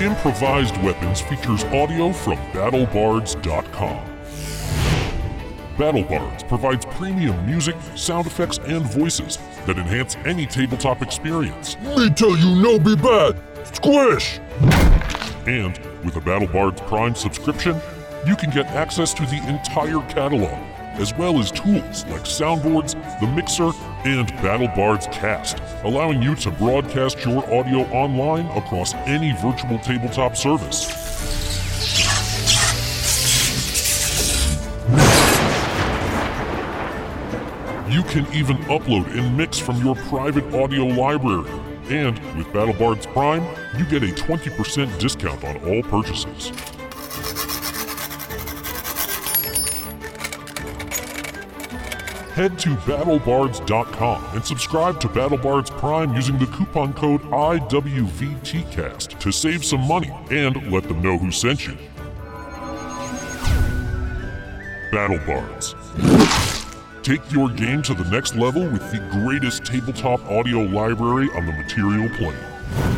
[0.00, 4.00] Improvised Weapons features audio from BattleBards.com.
[5.76, 11.76] BattleBards provides premium music, sound effects, and voices that enhance any tabletop experience.
[11.80, 13.40] Me tell you no be bad.
[13.74, 14.38] Squish!
[15.48, 17.80] And with a BattleBards Prime subscription,
[18.24, 20.56] you can get access to the entire catalog,
[21.00, 23.72] as well as tools like soundboards, the mixer,
[24.04, 30.86] and BattleBards Cast, allowing you to broadcast your audio online across any virtual tabletop service.
[37.90, 41.50] You can even upload and mix from your private audio library.
[41.88, 43.42] And with BattleBards Prime,
[43.78, 46.52] you get a 20% discount on all purchases.
[52.38, 59.64] Head to battlebards.com and subscribe to BattleBards Prime using the coupon code IWVTcast to save
[59.64, 61.76] some money and let them know who sent you.
[64.92, 65.74] BattleBards.
[67.02, 71.50] Take your game to the next level with the greatest tabletop audio library on the
[71.50, 72.97] material plane.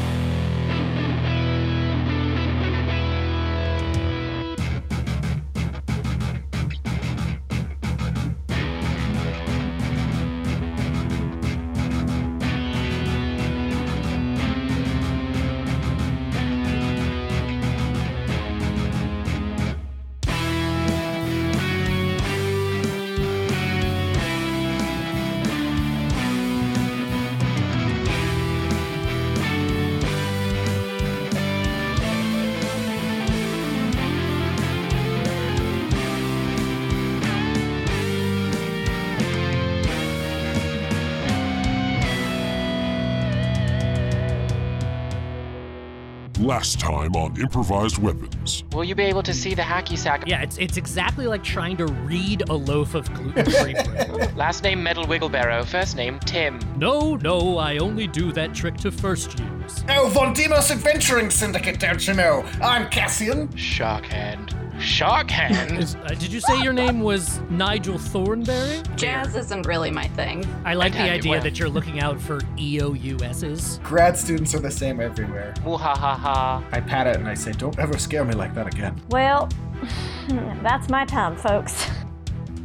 [46.61, 48.63] Last time on Improvised Weapons.
[48.71, 50.25] Will you be able to see the hacky sack?
[50.27, 54.37] Yeah, it's it's exactly like trying to read a loaf of gluten-free bread.
[54.37, 56.59] Last name Metal Wigglebarrow, first name Tim.
[56.77, 59.83] no, no, I only do that trick to first years.
[59.89, 62.45] Oh, Von Demos Adventuring Syndicate, don't you know?
[62.61, 63.47] I'm Cassian.
[63.55, 64.53] Sharkhand.
[64.81, 65.77] Sharkhand?
[65.79, 68.81] Is, uh, did you say your name was Nigel Thornberry?
[68.95, 70.43] Jazz isn't really my thing.
[70.65, 71.41] I like the I'd have you idea well.
[71.43, 73.79] that you're looking out for ROUSs.
[73.83, 75.53] Grad students are the same everywhere.
[75.59, 76.63] Muhahaha.
[76.71, 78.99] I pat it and I say, don't ever scare me like that again.
[79.09, 79.49] Well,
[80.63, 81.85] that's my time, folks.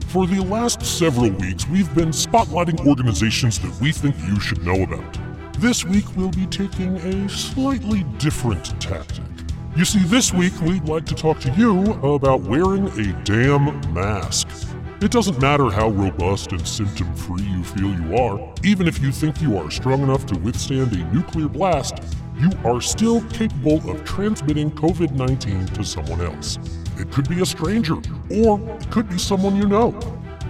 [0.08, 4.82] For the last several weeks, we've been spotlighting organizations that we think you should know
[4.82, 5.18] about.
[5.58, 9.24] This week, we'll be taking a slightly different tactic.
[9.76, 14.48] You see, this week, we'd like to talk to you about wearing a damn mask.
[15.02, 19.12] It doesn't matter how robust and symptom free you feel you are, even if you
[19.12, 21.98] think you are strong enough to withstand a nuclear blast,
[22.40, 26.58] you are still capable of transmitting COVID 19 to someone else.
[26.98, 27.96] It could be a stranger,
[28.30, 29.94] or it could be someone you know.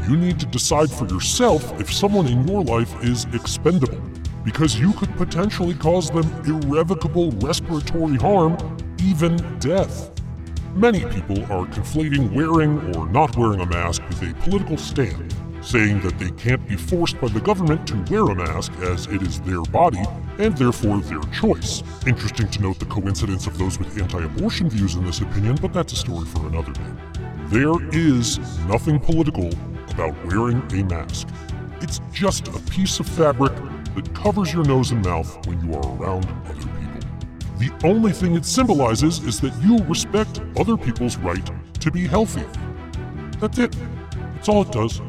[0.08, 4.00] You need to decide for yourself if someone in your life is expendable,
[4.44, 8.56] because you could potentially cause them irrevocable respiratory harm,
[9.06, 10.10] even death.
[10.74, 16.00] Many people are conflating wearing or not wearing a mask with a political stand, saying
[16.00, 19.40] that they can't be forced by the government to wear a mask as it is
[19.40, 20.02] their body
[20.38, 21.82] and therefore their choice.
[22.06, 25.72] Interesting to note the coincidence of those with anti abortion views in this opinion, but
[25.72, 26.92] that's a story for another day.
[27.46, 29.50] There is nothing political
[29.90, 31.28] about wearing a mask.
[31.80, 33.52] It's just a piece of fabric
[33.94, 36.75] that covers your nose and mouth when you are around other people.
[37.58, 41.50] The only thing it symbolizes is that you respect other people's right
[41.80, 42.44] to be healthy.
[43.40, 43.74] That's it.
[44.34, 45.00] That's all it does.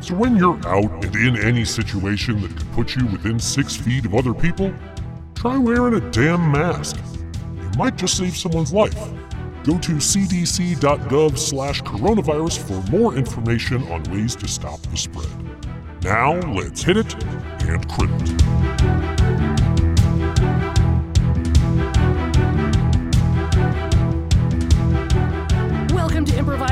[0.00, 4.06] So when you're out and in any situation that could put you within six feet
[4.06, 4.74] of other people,
[5.34, 6.96] try wearing a damn mask.
[7.56, 8.98] You might just save someone's life.
[9.62, 15.28] Go to cdc.gov slash coronavirus for more information on ways to stop the spread.
[16.02, 17.24] Now, let's hit it
[17.64, 19.19] and crit it.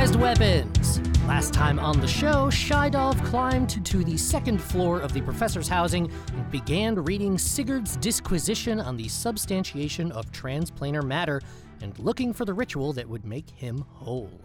[0.08, 1.18] Improvised Weapons.
[1.26, 6.10] Last time on the show, Shydov climbed to the second floor of the professor's housing
[6.32, 11.42] and began reading Sigurd's disquisition on the substantiation of transplanar matter
[11.82, 14.40] and looking for the ritual that would make him whole.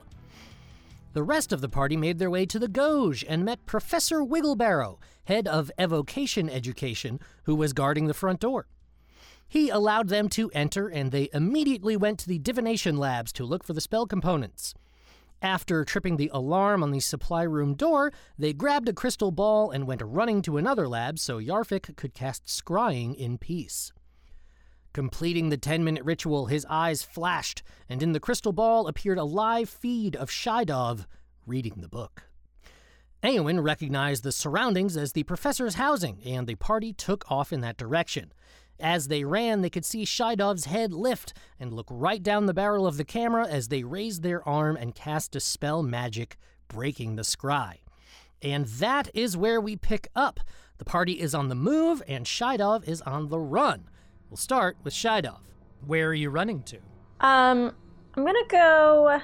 [1.14, 4.98] The rest of the party made their way to the Gauge and met Professor Wigglebarrow,
[5.26, 8.68] head of evocation education, who was guarding the front door.
[9.48, 13.64] He allowed them to enter, and they immediately went to the divination labs to look
[13.64, 14.74] for the spell components.
[15.44, 19.86] After tripping the alarm on the supply room door, they grabbed a crystal ball and
[19.86, 23.92] went running to another lab so Yarvik could cast scrying in peace.
[24.94, 29.26] Completing the 10 minute ritual, his eyes flashed, and in the crystal ball appeared a
[29.26, 31.08] live feed of Shydov
[31.46, 32.24] reading the book.
[33.22, 37.76] Eowyn recognized the surroundings as the professor's housing, and the party took off in that
[37.76, 38.32] direction.
[38.80, 42.88] As they ran, they could see Shydov's head lift and look right down the barrel
[42.88, 46.38] of the camera as they raised their arm and cast a spell Magic,
[46.68, 47.78] breaking the scry.
[48.42, 50.40] And that is where we pick up.
[50.80, 53.86] The party is on the move, and Shydov is on the run.
[54.30, 55.40] We'll start with Shydov.
[55.86, 56.78] Where are you running to?
[57.22, 57.74] Um,
[58.16, 59.22] I'm gonna go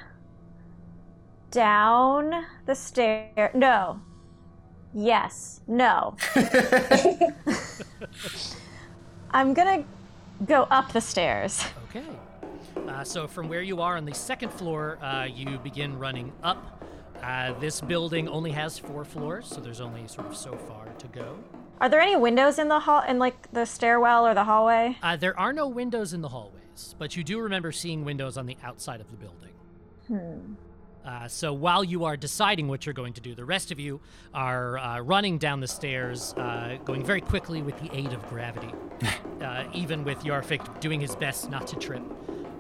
[1.52, 3.52] down the stair.
[3.54, 4.00] No.
[4.94, 5.62] Yes.
[5.68, 6.16] No.
[9.32, 9.84] I'm gonna
[10.46, 11.64] go up the stairs.
[11.90, 12.06] Okay.
[12.88, 16.84] Uh, so from where you are on the second floor, uh, you begin running up.
[17.22, 21.08] Uh, this building only has four floors, so there's only sort of so far to
[21.08, 21.38] go.
[21.82, 24.98] Are there any windows in the hall, in like the stairwell or the hallway?
[25.04, 28.46] Uh, there are no windows in the hallways, but you do remember seeing windows on
[28.46, 29.54] the outside of the building.
[30.08, 30.54] Hmm.
[31.10, 34.00] Uh, so while you are deciding what you're going to do, the rest of you
[34.32, 38.72] are uh, running down the stairs, uh, going very quickly with the aid of gravity,
[39.42, 42.04] uh, even with Yarfik doing his best not to trip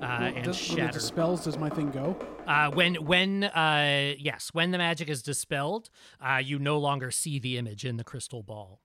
[0.01, 0.93] uh, and does, shatter.
[0.93, 2.17] dispels, does my thing go?
[2.47, 7.37] Uh, when when uh, yes, when the magic is dispelled, uh, you no longer see
[7.37, 8.81] the image in the crystal ball.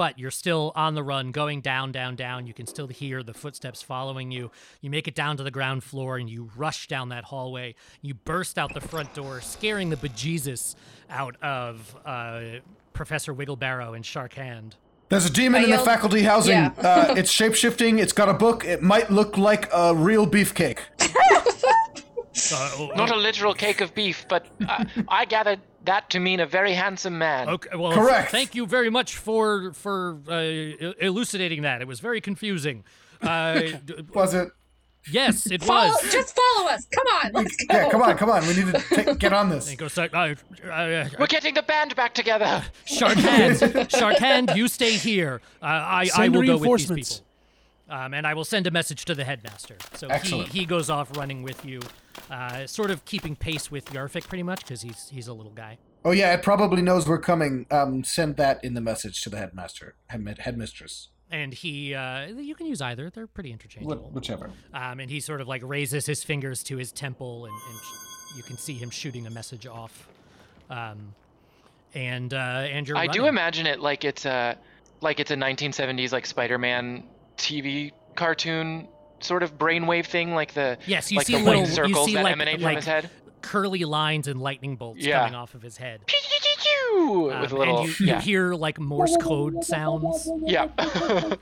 [0.00, 2.46] But you're still on the run, going down, down, down.
[2.46, 4.50] You can still hear the footsteps following you.
[4.80, 7.74] You make it down to the ground floor and you rush down that hallway.
[8.00, 10.74] You burst out the front door, scaring the bejesus
[11.10, 12.40] out of uh,
[12.94, 14.76] Professor Wigglebarrow and Shark Hand.
[15.10, 16.52] There's a demon I in the faculty housing.
[16.52, 16.72] Yeah.
[16.78, 17.98] uh, it's shape shifting.
[17.98, 18.64] It's got a book.
[18.64, 20.78] It might look like a real beefcake.
[22.52, 26.20] Uh, oh, Not oh, a literal cake of beef, but I, I gathered that to
[26.20, 27.48] mean a very handsome man.
[27.48, 28.30] Okay, well, Correct.
[28.30, 30.34] Thank you very much for for uh,
[31.00, 31.80] elucidating that.
[31.80, 32.84] It was very confusing.
[33.22, 34.48] Uh, d- Was it?
[35.10, 36.12] yes, it Follow, was.
[36.12, 36.86] just follow us.
[36.94, 37.76] Come on, let's go.
[37.76, 38.46] Yeah, come on, come on.
[38.46, 39.68] We need to take, get on this.
[39.68, 40.34] And goes, uh, uh,
[40.66, 42.62] uh, We're getting the band back together.
[42.84, 45.40] Shark Hand, Shark Hand, you stay here.
[45.62, 47.26] Uh, I, I will go with these people.
[47.90, 49.76] Um, and I will send a message to the headmaster.
[49.94, 50.48] So he, Excellent.
[50.50, 51.80] he goes off running with you,
[52.30, 55.76] uh, sort of keeping pace with Yarfik pretty much because he's he's a little guy.
[56.04, 57.66] Oh yeah, it probably knows we're coming.
[57.70, 62.54] Um, send that in the message to the headmaster, head, headmistress, And he, uh, you
[62.54, 64.08] can use either; they're pretty interchangeable.
[64.12, 64.50] Whichever.
[64.72, 68.36] Um, and he sort of like raises his fingers to his temple, and, and sh-
[68.36, 70.08] you can see him shooting a message off.
[70.70, 71.12] Um,
[71.94, 74.56] and uh, and you're I do imagine it like it's a
[75.00, 77.02] like it's a 1970s like Spider-Man
[77.40, 78.88] TV cartoon
[79.20, 82.04] sort of brainwave thing, like the Yes, you like see the little white circles you
[82.06, 83.10] see that like, emanate like from his head.
[83.42, 85.20] curly lines and lightning bolts Yeah.
[85.20, 86.00] coming off of his head.
[86.92, 90.28] With Um, a little, and you, you yeah, hear like Morse code sounds.
[90.44, 90.68] yeah.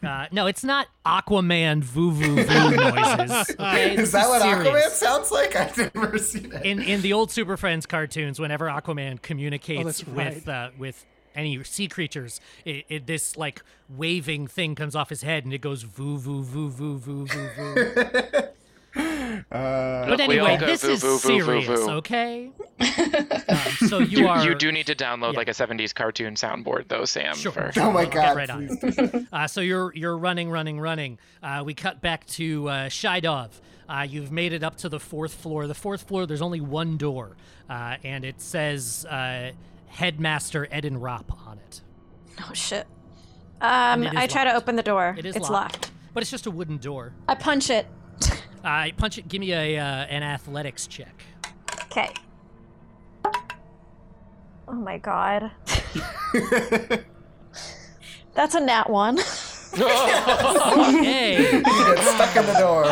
[0.00, 3.50] Uh, no, it's not Aquaman voo voo voo noises.
[3.58, 4.68] Okay, Is that what serious.
[4.68, 5.56] Aquaman sounds like?
[5.56, 6.64] I've never seen it.
[6.64, 11.62] in in the old Super Friends cartoons, whenever Aquaman communicates that's with uh, with any
[11.64, 15.82] sea creatures, it, it this like waving thing comes off his head and it goes
[15.82, 18.42] voo voo voo voo voo voo voo.
[18.94, 21.90] Uh, But anyway, this voo, is voo, voo, voo, serious, voo.
[21.92, 22.50] okay?
[23.48, 25.38] Um, so you, You, are you do need to download yeah.
[25.38, 27.34] like a 70s cartoon soundboard though, Sam.
[27.34, 27.52] Sure.
[27.52, 28.36] For, oh my god!
[28.36, 29.26] right on.
[29.32, 31.18] Uh, so you're you're running, running, running.
[31.42, 33.48] Uh, we cut back to uh, Shydov.
[33.88, 35.66] Uh, you've made it up to the fourth floor.
[35.66, 37.36] The fourth floor, there's only one door,
[37.70, 39.52] uh, and it says uh,
[39.92, 41.82] Headmaster Eden Ropp on it.
[42.40, 42.86] Oh shit.
[43.60, 45.14] Um, And it is I try to open the door.
[45.18, 45.74] It is it's locked.
[45.74, 45.90] locked.
[46.14, 47.12] but it's just a wooden door.
[47.28, 47.86] I punch it.
[48.64, 49.26] Uh, punch it.
[49.26, 51.20] Give me a uh, an athletics check.
[51.86, 52.10] Okay.
[54.68, 55.50] Oh my god.
[58.34, 59.18] That's a nat one.
[61.02, 61.60] Hey.
[61.62, 62.84] Get stuck in the door.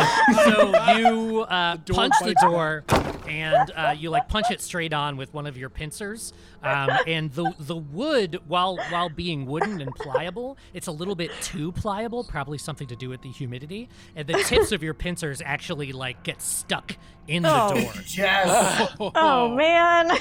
[0.44, 2.84] so you uh, door punch the bites door,
[3.28, 6.32] and uh, you like punch it straight on with one of your pincers.
[6.62, 11.30] Um, and the the wood, while while being wooden and pliable, it's a little bit
[11.42, 12.25] too pliable.
[12.25, 13.88] Probably something to do with the humidity.
[14.16, 16.96] And the tips of your pincers actually like get stuck
[17.28, 17.75] in the Oh.
[17.75, 17.92] door.
[18.14, 18.92] Yes.
[19.00, 20.10] Oh man.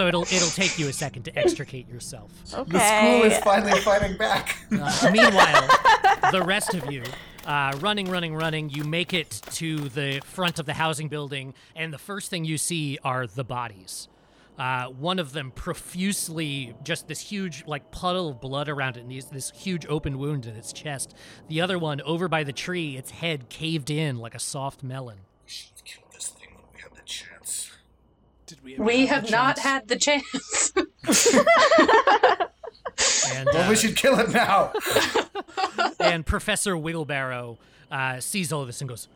[0.00, 2.30] So it'll it'll take you a second to extricate yourself.
[2.54, 2.70] Okay.
[2.70, 4.56] The school is finally fighting back.
[4.72, 5.68] Uh, meanwhile,
[6.30, 7.02] the rest of you,
[7.44, 11.92] uh, running, running, running, you make it to the front of the housing building, and
[11.92, 14.08] the first thing you see are the bodies.
[14.58, 19.10] Uh, one of them profusely, just this huge, like puddle of blood around it, and
[19.10, 21.14] these, this huge open wound in its chest.
[21.48, 25.18] The other one, over by the tree, its head caved in like a soft melon.
[25.84, 27.70] Kill this thing when we have the chance.
[28.50, 28.74] Did we?
[28.74, 30.72] Ever We have have the not had the chance.
[33.34, 34.72] And, Well, uh, we should kill it now.
[36.00, 37.56] and Professor Wheelbarrow
[37.90, 39.08] uh, sees all of this and goes,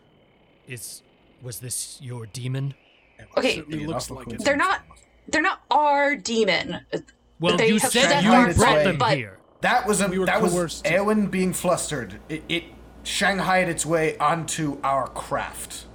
[0.67, 1.03] "Is
[1.43, 2.73] was this your demon?"
[3.37, 4.43] Okay, Certainly looks like it.
[4.45, 4.81] they're not.
[5.29, 6.81] They're not our demon.
[7.41, 9.39] Well, They you have said you brought way, them but- here.
[9.61, 10.85] That was a We were that was coerced.
[10.85, 12.21] Eowyn being flustered.
[12.29, 12.65] It, it
[13.03, 15.87] shanghaied its way onto our craft.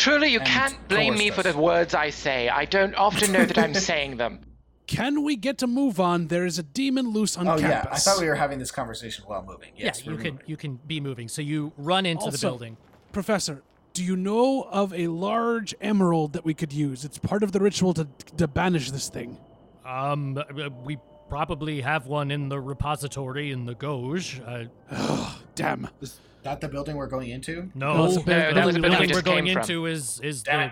[0.00, 2.48] Truly, you And can't blame me coerced for the words I say.
[2.48, 4.40] I don't often know that I'm saying them.
[4.86, 6.28] Can we get to move on?
[6.28, 7.68] There is a demon loose on Oh campus.
[7.70, 9.72] yeah, I thought we were having this conversation while moving.
[9.76, 10.46] Yes, yeah, you can moving.
[10.46, 11.28] you can be moving.
[11.28, 12.76] So you run into the building.
[13.12, 17.04] Professor, do you know of a large emerald that we could use?
[17.04, 19.38] It's part of the ritual to to banish this thing.
[19.84, 24.40] Um, uh, we probably have one in the repository in the Gauge.
[24.44, 24.64] Uh,
[25.54, 25.88] Damn.
[26.00, 27.70] Is that the building we're going into?
[27.74, 30.42] no, No, it's the building- that was building building we we're going into is is
[30.44, 30.70] the,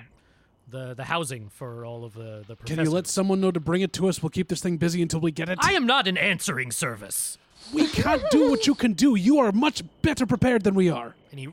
[0.68, 3.82] the the housing for all of the the Can you let someone know to bring
[3.82, 4.22] it to us?
[4.22, 5.58] We'll keep this thing busy until we get it.
[5.62, 7.38] I am not an answering service.
[7.72, 9.14] we can't do what you can do.
[9.14, 11.14] You are much better prepared than we are.
[11.30, 11.48] And he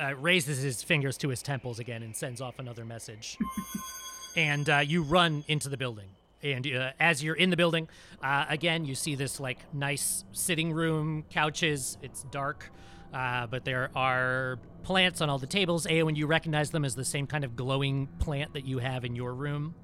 [0.00, 3.36] uh, raises his fingers to his temples again and sends off another message.
[4.36, 6.06] and uh, you run into the building.
[6.42, 7.88] And uh, as you're in the building,
[8.22, 11.98] uh, again, you see this like nice sitting room, couches.
[12.02, 12.70] It's dark,
[13.12, 15.86] uh, but there are plants on all the tables.
[15.86, 19.14] Eowyn, you recognize them as the same kind of glowing plant that you have in
[19.14, 19.74] your room.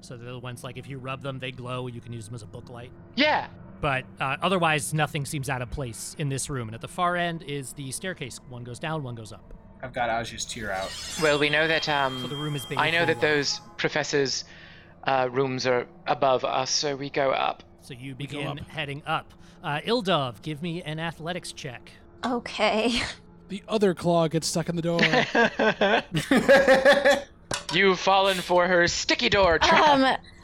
[0.00, 1.88] So they're the ones like if you rub them, they glow.
[1.88, 2.92] You can use them as a book light.
[3.16, 3.48] Yeah.
[3.80, 6.68] But uh, otherwise, nothing seems out of place in this room.
[6.68, 8.40] And at the far end is the staircase.
[8.48, 9.52] One goes down, one goes up.
[9.82, 10.90] I've got Aj's tear out.
[11.22, 12.78] Well, we know that um, So the room is big.
[12.78, 14.44] I know that those professors'
[15.04, 17.62] uh, rooms are above us, so we go up.
[17.82, 18.68] So you begin up.
[18.68, 19.34] heading up.
[19.62, 21.92] Uh, Ildov, give me an athletics check.
[22.26, 23.00] Okay.
[23.48, 24.98] The other claw gets stuck in the door.
[27.72, 29.88] You've fallen for her sticky door trap.
[29.88, 30.00] Um,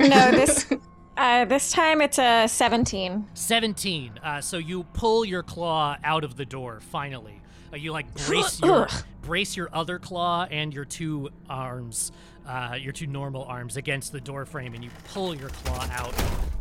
[0.08, 0.72] no, this
[1.16, 3.26] uh, this time it's a 17.
[3.34, 4.20] 17.
[4.22, 7.40] Uh, so you pull your claw out of the door, finally.
[7.72, 8.88] Uh, you like brace your
[9.22, 12.12] brace your other claw and your two arms,
[12.46, 16.14] uh, your two normal arms against the door frame, and you pull your claw out.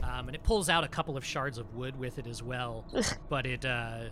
[0.03, 2.85] Um, and it pulls out a couple of shards of wood with it as well.
[3.29, 4.03] but it, uh,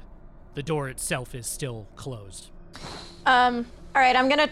[0.56, 2.50] the door itself is still closed.
[3.26, 3.66] Um,
[3.96, 4.50] all right, I'm gonna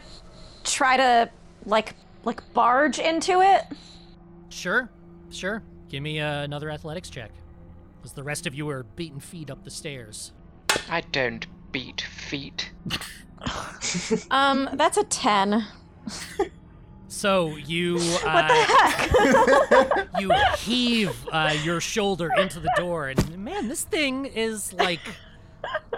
[0.64, 1.30] try to
[1.66, 3.64] like like barge into it.
[4.50, 4.90] Sure,
[5.30, 5.64] sure.
[5.90, 7.32] Give me uh, another athletics check.
[8.04, 10.32] As the rest of you are beating feet up the stairs.
[10.90, 12.72] I don't beat feet.
[14.32, 15.64] Um, that's a 10.
[17.08, 20.08] So you What the uh, heck?
[20.20, 25.02] you heave uh, your shoulder into the door, and man, this thing is like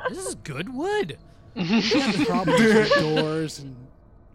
[0.10, 1.18] this is good wood.
[1.56, 3.76] Problems with doors and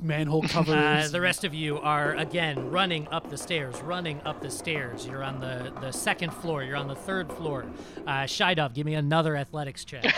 [0.01, 0.75] manhole covers.
[0.75, 5.07] Uh, the rest of you are again running up the stairs, running up the stairs.
[5.07, 6.63] You're on the, the second floor.
[6.63, 7.65] You're on the third floor.
[8.07, 10.05] Uh, Shydov, give me another athletics check.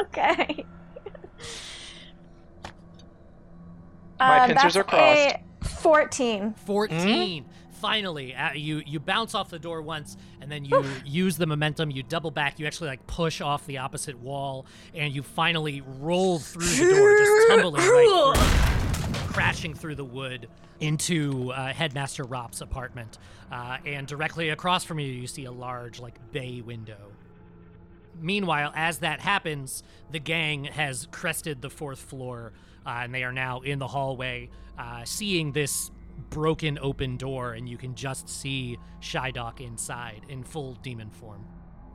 [0.00, 0.64] okay.
[4.18, 5.36] My Um, pincers that's are crossed.
[5.62, 6.54] A 14.
[6.66, 7.44] 14.
[7.80, 11.90] Finally, uh, you you bounce off the door once, and then you use the momentum.
[11.90, 12.58] You double back.
[12.58, 17.16] You actually like push off the opposite wall, and you finally roll through the door,
[17.16, 20.48] just tumbling right through, crashing through the wood
[20.80, 23.18] into uh, Headmaster Rop's apartment.
[23.50, 27.12] Uh, and directly across from you, you see a large like bay window.
[28.20, 32.52] Meanwhile, as that happens, the gang has crested the fourth floor,
[32.84, 35.90] uh, and they are now in the hallway, uh, seeing this
[36.20, 41.44] broken open door, and you can just see Shydok inside in full demon form.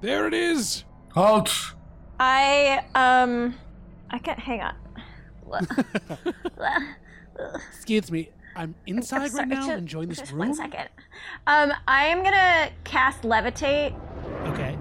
[0.01, 0.83] there it is.
[1.13, 1.51] Halt!
[2.19, 3.55] I um
[4.09, 4.75] I can't hang on.
[7.69, 8.29] Excuse me.
[8.55, 10.39] I'm inside right sorry, now, just- enjoying this just room.
[10.39, 10.87] One second.
[11.45, 13.93] Um, I am gonna cast levitate.
[14.47, 14.77] Okay.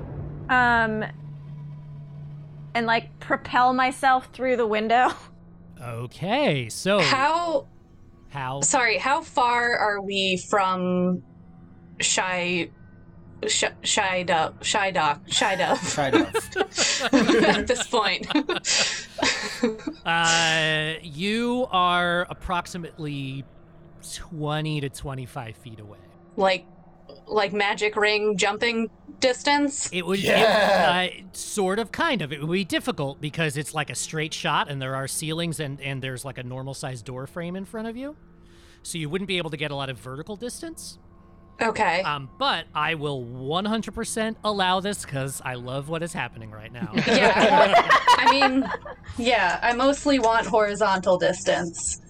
[0.48, 1.04] Um,
[2.74, 5.10] and like propel myself through the window.
[5.82, 7.66] Okay, so How
[8.34, 8.60] How?
[8.62, 11.22] Sorry, how far are we from
[12.00, 12.68] Shy
[13.46, 16.26] Shy Shy Dove Shy Doc Shy Dove Try to.
[17.56, 18.26] at this point?
[20.04, 23.44] Uh, you are approximately
[24.14, 25.96] 20 to 25 feet away.
[26.36, 26.66] like
[27.26, 28.90] like magic ring jumping
[29.20, 29.88] distance?
[29.92, 31.00] It would, Yeah.
[31.02, 32.32] it, uh, sort of, kind of.
[32.32, 35.80] It would be difficult because it's like a straight shot, and there are ceilings, and
[35.80, 38.16] and there's like a normal sized door frame in front of you,
[38.82, 40.98] so you wouldn't be able to get a lot of vertical distance.
[41.62, 42.02] Okay.
[42.02, 46.92] Um, but I will 100% allow this because I love what is happening right now.
[47.06, 47.88] Yeah.
[48.18, 48.68] I mean,
[49.18, 52.00] yeah, I mostly want horizontal distance.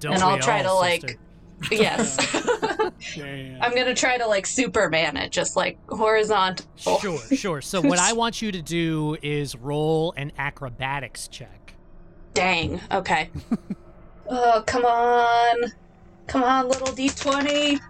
[0.00, 1.18] Don't And I'll try all, to, like, sister?
[1.70, 2.16] Yes.
[3.60, 6.66] I'm gonna try to like Superman it, just like horizontal.
[6.76, 7.60] Sure, sure.
[7.60, 11.74] So what I want you to do is roll an acrobatics check.
[12.34, 12.80] Dang.
[12.90, 13.30] Okay.
[14.28, 15.72] oh, come on.
[16.26, 17.80] Come on, little D20.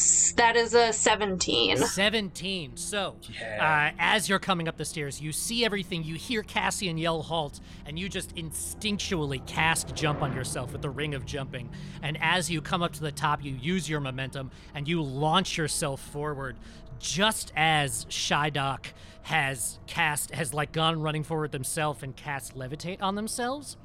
[0.00, 1.76] S- That is a 17.
[1.76, 2.76] 17.
[2.76, 3.90] So, Yeah.
[3.92, 6.02] uh, as you're coming up the stairs, you see everything.
[6.02, 10.90] You hear Cassian yell halt, and you just instinctually cast jump on yourself with the
[10.90, 11.68] ring of jumping.
[12.02, 15.58] And as you come up to the top, you use your momentum and you launch
[15.58, 16.56] yourself forward.
[16.98, 18.86] Just as Shydock
[19.22, 23.76] has cast, has like gone running forward themselves and cast levitate on themselves.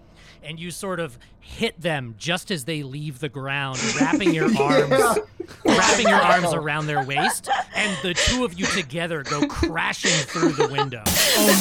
[0.44, 5.20] And you sort of hit them just as they leave the ground, wrapping your arms
[5.64, 10.54] wrapping your arms around their waist, and the two of you together go crashing through
[10.54, 11.04] the window.
[11.06, 11.60] Oh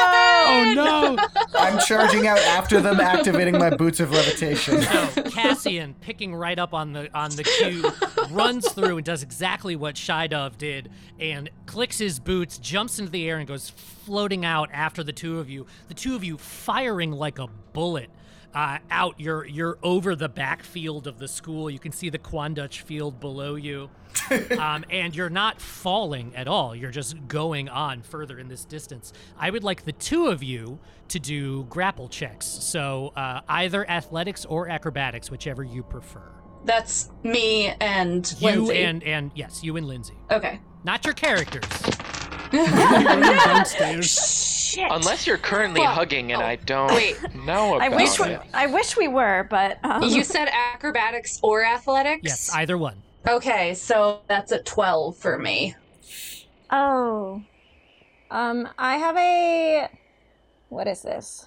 [0.00, 0.10] no!
[0.46, 1.16] Oh,
[1.58, 4.82] I'm charging out after them, activating my boots of levitation.
[4.82, 7.90] So Cassian, picking right up on the on the cue,
[8.30, 13.10] runs through and does exactly what Shy Dove did, and clicks his boots, jumps into
[13.10, 15.66] the air, and goes floating out after the two of you.
[15.88, 18.10] The two of you firing like a bullet.
[18.54, 21.68] Uh, out, you're you're over the backfield of the school.
[21.68, 23.90] You can see the Quandutch field below you,
[24.60, 26.74] um, and you're not falling at all.
[26.76, 29.12] You're just going on further in this distance.
[29.36, 32.46] I would like the two of you to do grapple checks.
[32.46, 36.22] So uh, either athletics or acrobatics, whichever you prefer.
[36.64, 38.84] That's me and You Lindsay.
[38.84, 40.60] and and yes, you and Lindsay, Okay.
[40.84, 41.64] not your characters.
[42.52, 44.10] downstairs.
[44.74, 44.90] Shit.
[44.90, 45.94] Unless you're currently Fuck.
[45.94, 47.16] hugging and Oh, I don't wait.
[47.34, 48.40] know I about wish we, it.
[48.52, 52.22] I wish we were, but um, You said acrobatics or athletics?
[52.24, 52.96] Yes, either one.
[53.28, 55.74] Okay, so that's a 12 for me.
[56.70, 57.42] Oh.
[58.30, 59.88] Um, I have a.
[60.68, 61.46] What is this?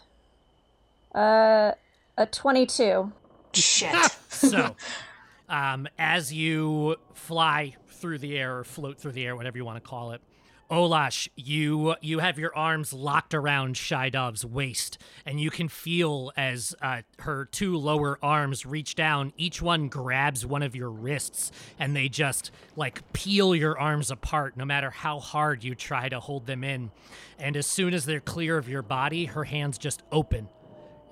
[1.13, 1.73] Uh,
[2.17, 3.11] a 22.
[3.53, 3.93] Shit.
[4.29, 4.75] So,
[5.49, 9.83] um, as you fly through the air or float through the air, whatever you want
[9.83, 10.21] to call it,
[10.69, 16.75] Olash, you you have your arms locked around Shydov's waist, and you can feel as
[16.81, 19.31] uh, her two lower arms reach down.
[19.37, 24.57] Each one grabs one of your wrists, and they just like peel your arms apart,
[24.57, 26.91] no matter how hard you try to hold them in.
[27.39, 30.49] And as soon as they're clear of your body, her hands just open,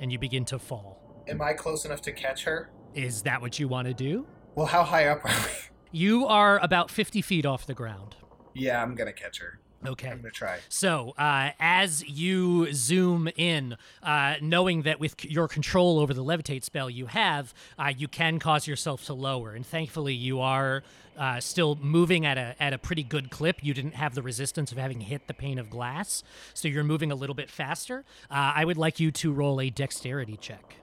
[0.01, 0.99] and you begin to fall.
[1.27, 2.69] Am I close enough to catch her?
[2.93, 4.27] Is that what you want to do?
[4.53, 5.51] Well, how high up are we?
[5.91, 8.17] You are about 50 feet off the ground.
[8.55, 9.59] Yeah, I'm gonna catch her.
[9.85, 10.09] Okay.
[10.09, 10.57] I'm gonna try.
[10.67, 16.23] So, uh, as you zoom in, uh, knowing that with c- your control over the
[16.23, 19.53] levitate spell you have, uh, you can cause yourself to lower.
[19.53, 20.81] And thankfully, you are
[21.17, 23.63] uh, still moving at a at a pretty good clip.
[23.63, 27.11] You didn't have the resistance of having hit the pane of glass, so you're moving
[27.11, 28.05] a little bit faster.
[28.31, 30.77] Uh, I would like you to roll a dexterity check.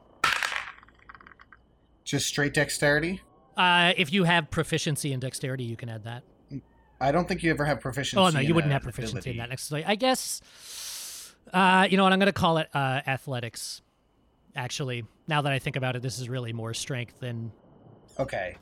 [2.05, 3.21] Just straight dexterity.
[3.57, 6.23] Uh, if you have proficiency in dexterity, you can add that.
[7.03, 8.17] I don't think you ever have proficiency.
[8.17, 9.85] Oh no, you in wouldn't have proficiency in that necessarily.
[9.85, 10.41] I guess.
[11.53, 12.13] Uh, you know what?
[12.13, 13.83] I'm going to call it uh, athletics.
[14.55, 17.51] Actually, now that I think about it, this is really more strength than.
[18.21, 18.57] Okay.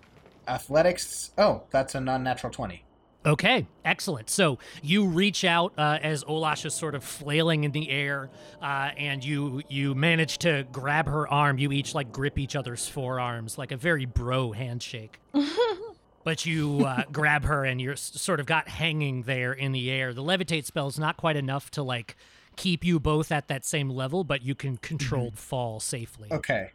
[0.49, 1.33] Athletics.
[1.37, 2.85] Oh, that's a non-natural twenty.
[3.27, 4.31] Okay, excellent.
[4.31, 8.31] So you reach out uh, as Olash is sort of flailing in the air,
[8.63, 11.59] uh, and you you manage to grab her arm.
[11.59, 15.21] You each like grip each other's forearms like a very bro handshake.
[16.25, 20.13] but you uh, grab her and you're sort of got hanging there in the air.
[20.13, 22.17] The levitate spell is not quite enough to like
[22.57, 26.29] keep you both at that same level, but you can controlled fall safely.
[26.31, 26.71] Okay.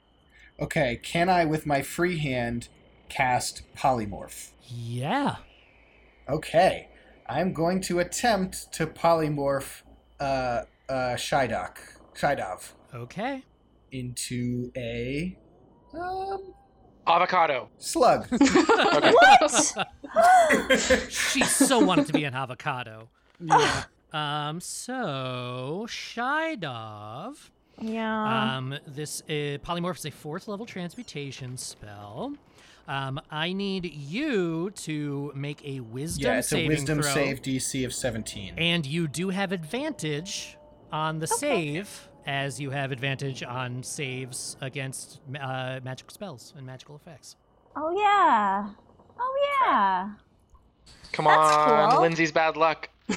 [0.60, 1.00] Okay.
[1.04, 2.70] Can I, with my free hand,
[3.10, 4.50] cast polymorph?
[4.68, 5.38] Yeah.
[6.30, 6.88] Okay.
[7.28, 9.82] I'm going to attempt to polymorph
[10.20, 11.78] uh uh Shydok
[12.16, 13.44] Shydov Okay.
[13.92, 15.38] into a
[15.94, 16.54] um
[17.08, 17.70] Avocado.
[17.78, 18.28] slug.
[18.40, 19.76] What?
[21.10, 23.10] She so wanted to be an avocado.
[23.40, 23.84] Yeah.
[24.14, 27.36] Um, so Shydov,
[27.82, 28.56] Yeah.
[28.58, 32.34] Um, this uh, polymorph is a fourth level transmutation spell.
[32.88, 37.84] Um, I need you to make a wisdom yeah, it's a wisdom throw, save DC
[37.84, 38.54] of 17.
[38.58, 40.56] and you do have advantage
[40.92, 46.96] on the save, as you have advantage on saves against uh, magic spells and magical
[46.96, 47.36] effects.
[47.76, 48.70] oh yeah.
[49.20, 49.36] Oh
[49.66, 50.12] yeah.
[51.12, 52.02] Come That's on, cool.
[52.02, 52.90] Lindsay's bad luck.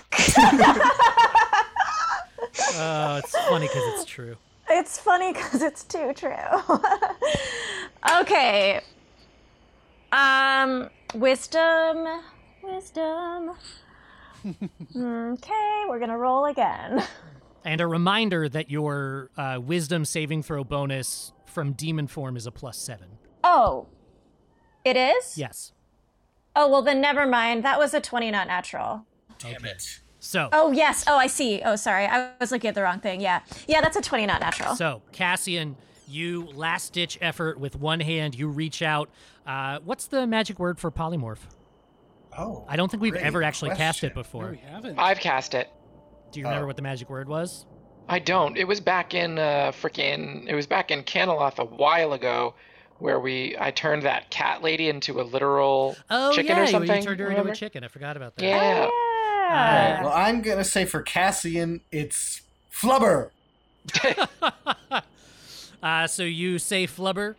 [2.81, 4.37] Oh, it's funny because it's true.
[4.71, 6.33] It's funny because it's too true.
[8.21, 8.81] okay.
[10.13, 12.07] Um, wisdom,
[12.63, 13.53] wisdom.
[14.97, 17.03] okay, we're gonna roll again.
[17.69, 22.51] And a reminder that your uh, wisdom saving throw bonus from demon form is a
[22.51, 23.09] plus seven.
[23.45, 23.89] Oh,
[24.87, 25.37] it is.
[25.37, 25.73] Yes.
[26.57, 27.67] Oh well, then never mind.
[27.67, 29.05] That was a twenty, not natural.
[29.39, 30.01] Damn it.
[30.19, 31.05] So, Oh yes.
[31.07, 31.61] Oh, I see.
[31.63, 32.07] Oh, sorry.
[32.07, 33.21] I was looking at the wrong thing.
[33.21, 33.41] Yeah.
[33.67, 34.75] Yeah, that's a twenty, not natural.
[34.75, 35.77] so Cassian,
[36.09, 38.35] you last ditch effort with one hand.
[38.35, 39.11] You reach out.
[39.47, 41.41] Uh, what's the magic word for polymorph?
[42.39, 42.65] Oh.
[42.67, 44.17] I don't think we've ever actually cast it question.
[44.17, 44.51] No, before.
[44.53, 44.99] we haven't.
[44.99, 45.69] I've cast it.
[46.33, 46.69] Do you remember Oh.
[46.69, 47.65] what the magic word was?
[48.09, 48.57] I don't.
[48.57, 50.47] It was back in uh freaking.
[50.49, 52.55] It was back in Caneloth a while ago,
[52.99, 56.71] where we I turned that cat lady into a literal Oh chicken yeah, or you-
[56.71, 56.97] something.
[56.97, 57.85] you turned her into a chicken.
[57.85, 58.45] I forgot about that.
[58.45, 58.89] Yeah.
[59.51, 60.03] yeah.
[60.05, 63.31] Well, I'm going to say for Cassian, it's Flubber.
[65.81, 67.37] Uh, so you say flubber,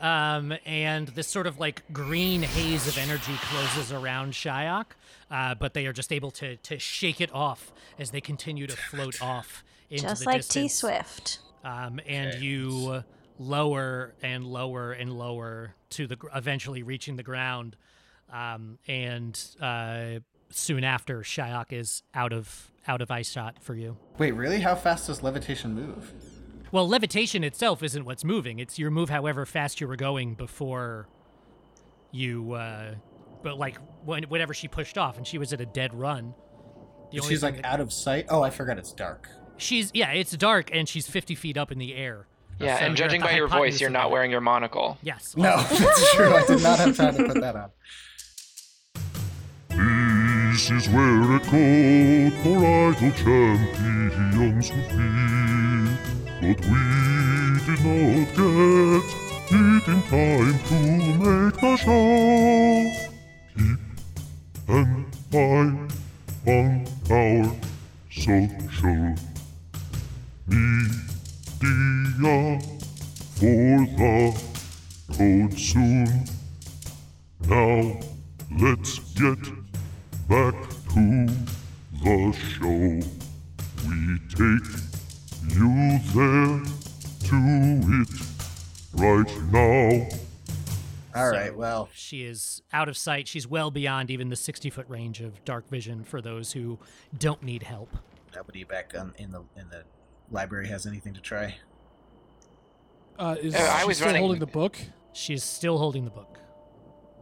[0.00, 4.86] um, and this sort of like green haze of energy closes around Shyok,
[5.30, 8.76] uh, but they are just able to to shake it off as they continue to
[8.76, 11.38] float off into Just the like T Swift.
[11.64, 13.04] Um, and you
[13.38, 17.76] lower and lower and lower to the eventually reaching the ground,
[18.32, 23.96] um, and uh, soon after Shyok is out of out of ice shot for you.
[24.18, 24.60] Wait, really?
[24.60, 26.12] How fast does levitation move?
[26.70, 28.58] Well, levitation itself isn't what's moving.
[28.58, 31.08] It's your move however fast you were going before
[32.10, 32.94] you uh
[33.44, 36.34] but like when, whenever she pushed off and she was at a dead run.
[37.12, 38.26] The She's like that- out of sight.
[38.28, 39.28] Oh, I forgot it's dark.
[39.56, 42.26] she's yeah, it's dark and she's 50 feet up in the air.
[42.58, 44.98] Yeah, So and judging by your voice, you're not wearing your monocle.
[45.02, 45.36] Yes.
[45.36, 46.34] No, that's true.
[46.34, 47.70] I did not have time to put that on.
[49.70, 55.04] This is where a code for idle champions would be.
[56.40, 56.80] But we
[57.66, 59.04] did not get
[59.50, 60.78] it in time to
[61.18, 63.10] make the show.
[63.56, 63.78] Keep
[64.68, 65.76] an eye
[66.50, 67.56] on our
[68.10, 69.14] social
[70.48, 70.90] media
[72.18, 72.58] for
[73.40, 74.34] the
[75.16, 76.08] code soon.
[77.46, 78.00] Now
[78.60, 79.42] let's get
[80.28, 80.56] back
[80.94, 81.04] to
[82.02, 82.90] the show.
[83.86, 84.68] We take
[85.54, 85.72] you
[86.12, 86.58] there
[87.28, 87.38] to
[88.00, 88.14] it
[88.94, 90.23] right now.
[91.14, 93.28] All So- right, well, She is out of sight.
[93.28, 96.78] She's well beyond even the 60 foot range of dark vision for those who
[97.16, 97.96] don't need help.
[98.34, 99.84] nobody back on, in the in the
[100.30, 101.54] library has anything to try.
[103.18, 104.76] Uh, is Uh, I she was still running- holding the book?
[105.12, 106.38] She's still holding the book.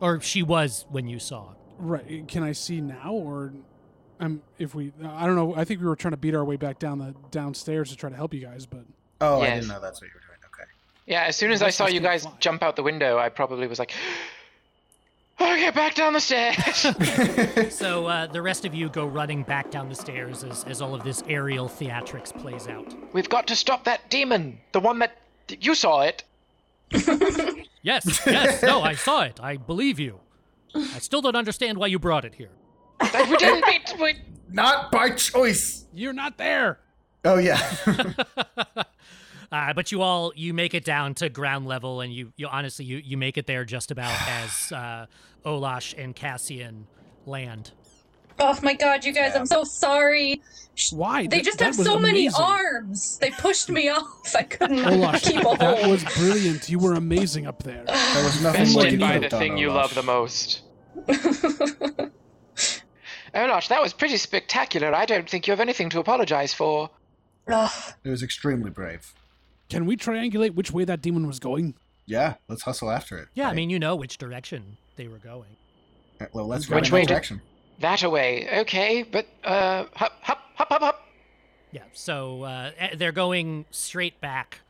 [0.00, 1.58] Or she was when you saw it.
[1.78, 2.26] Right.
[2.28, 3.52] Can I see now, or
[4.20, 4.92] um, if we?
[5.04, 5.54] I don't know.
[5.54, 8.08] I think we were trying to beat our way back down the downstairs to try
[8.08, 8.84] to help you guys, but
[9.20, 10.31] Oh, I didn't know that's what you were doing.
[11.04, 11.12] Okay.
[11.12, 12.32] Yeah, as soon as I saw you you guys fly.
[12.40, 13.92] jump out the window, I probably was like,
[15.40, 16.86] "Okay, back down the stairs."
[17.76, 20.94] So uh, the rest of you go running back down the stairs as, as all
[20.94, 22.94] of this aerial theatrics plays out.
[23.12, 25.16] We've got to stop that demon, the one that
[25.60, 26.24] you saw it.
[27.84, 29.40] Yes, yes, no, I saw it.
[29.42, 30.20] I believe you.
[30.72, 32.50] I still don't understand why you brought it here.
[33.00, 33.96] That we didn't mean to.
[34.00, 34.20] we-
[34.52, 35.84] Not by choice.
[35.92, 36.78] you're not there.
[37.24, 37.58] Oh yeah.
[39.52, 42.84] Uh, but you all you make it down to ground level, and you you honestly
[42.86, 45.06] you you make it there just about as uh,
[45.44, 46.86] Olash and Cassian
[47.26, 47.70] land.
[48.40, 50.40] Oh my god, you guys, I'm so sorry.
[50.90, 51.24] Why?
[51.24, 53.18] They Th- just that have was so many arms.
[53.18, 54.34] They pushed me off.
[54.34, 56.70] I couldn't Olash, keep a that was brilliant.
[56.70, 57.84] You were amazing up there.
[58.14, 60.02] There was nothing Best more did you by the have done, thing you love the
[60.02, 60.62] most.
[63.34, 64.94] Olosh, that was pretty spectacular.
[64.94, 66.90] I don't think you have anything to apologize for.
[67.48, 67.92] Ugh.
[68.04, 69.12] It was extremely brave.
[69.72, 71.74] Can we triangulate which way that demon was going?
[72.04, 73.28] Yeah, let's hustle after it.
[73.32, 75.56] Yeah, I mean you know which direction they were going.
[76.20, 77.40] Uh, well, let's Which go in way that did-
[77.80, 81.08] That away, okay, but uh, hop, hop, hop, hop, hop.
[81.70, 84.60] Yeah, so uh, eh, they're going straight back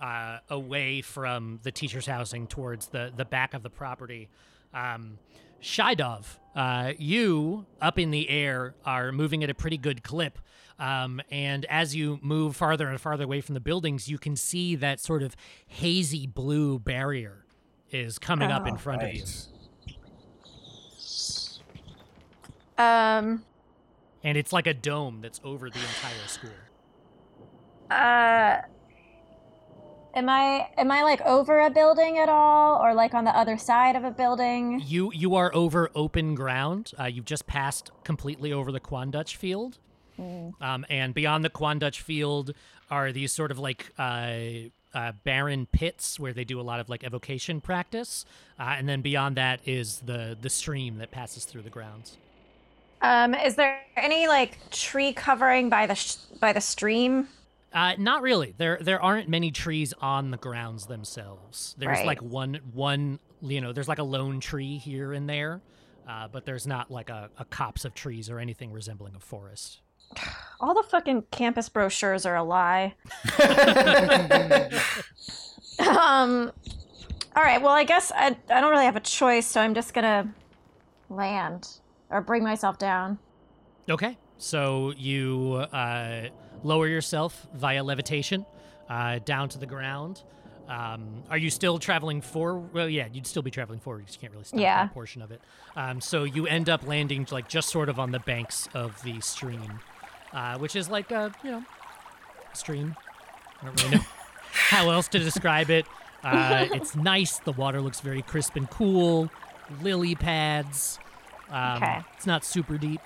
[0.00, 4.28] uh, away from the teacher's housing towards the, the back of the property.
[4.74, 5.18] Um,
[5.62, 6.24] Shydov,
[6.56, 10.38] uh, you up in the air are moving at a pretty good clip.
[10.78, 14.76] Um, and as you move farther and farther away from the buildings, you can see
[14.76, 15.34] that sort of
[15.66, 17.44] hazy blue barrier
[17.90, 19.24] is coming up in Oh, front of you.
[22.76, 23.44] Um.
[24.24, 26.50] And it's like a dome that's over the entire school.
[27.90, 28.58] Uh.
[30.14, 33.56] Am I am I like over a building at all, or like on the other
[33.56, 34.82] side of a building?
[34.84, 36.92] You you are over open ground.
[36.98, 39.78] Uh, you've just passed completely over the Quandutch field,
[40.60, 42.52] um, and beyond the Quandutch field
[42.90, 44.32] are these sort of like uh,
[44.94, 48.24] uh, barren pits where they do a lot of like evocation practice,
[48.58, 52.16] uh, and then beyond that is the the stream that passes through the grounds.
[53.00, 53.34] Um.
[53.34, 57.28] Is there any like tree covering by the sh- by the stream?
[57.72, 58.54] Uh, not really.
[58.56, 61.76] There there aren't many trees on the grounds themselves.
[61.78, 62.06] There's Right.
[62.06, 65.60] like one one you know there's like a lone tree here and there,
[66.08, 69.80] uh, but there's not like a, a copse of trees or anything resembling a forest.
[70.60, 72.94] All the fucking campus brochures are a lie.
[75.78, 76.50] um.
[77.36, 77.62] All right.
[77.62, 80.32] Well, I guess I I don't really have a choice, so I'm just gonna
[81.08, 81.68] land
[82.10, 83.18] or bring myself down.
[83.88, 86.28] Okay, so you uh,
[86.64, 88.44] lower yourself via levitation
[88.88, 90.22] uh, down to the ground.
[90.68, 92.74] Um, are you still traveling forward?
[92.74, 94.00] Well, yeah, you'd still be traveling forward.
[94.00, 94.82] You just can't really stop Yeah.
[94.84, 95.40] that portion of it.
[95.76, 99.18] Um, so you end up landing like just sort of on the banks of the
[99.20, 99.80] stream,
[100.32, 101.64] uh, which is like a you know
[102.52, 102.96] stream.
[103.62, 104.04] I don't really know
[104.52, 105.86] how else to describe it.
[106.22, 107.38] Uh, it's nice.
[107.38, 109.30] The water looks very crisp and cool.
[109.82, 110.98] Lily pads.
[111.50, 112.00] Um, Okay.
[112.16, 113.00] It's not super deep.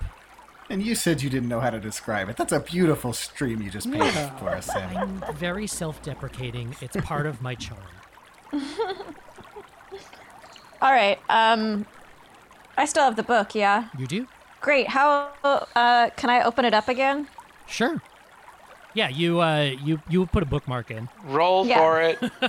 [0.69, 2.37] And you said you didn't know how to describe it.
[2.37, 4.95] That's a beautiful stream you just painted for us, Sammy.
[4.95, 6.75] I'm very self-deprecating.
[6.81, 7.81] It's part of my charm.
[10.81, 11.19] All right.
[11.29, 11.85] Um.
[12.77, 13.53] I still have the book.
[13.55, 13.89] Yeah.
[13.97, 14.27] You do?
[14.63, 14.87] Great.
[14.87, 15.29] How?
[15.43, 16.09] Uh.
[16.15, 17.27] Can I open it up again?
[17.67, 18.01] Sure.
[18.95, 21.09] Yeah, you uh you you put a bookmark in.
[21.25, 21.79] Roll Yeah.
[21.79, 22.19] for it.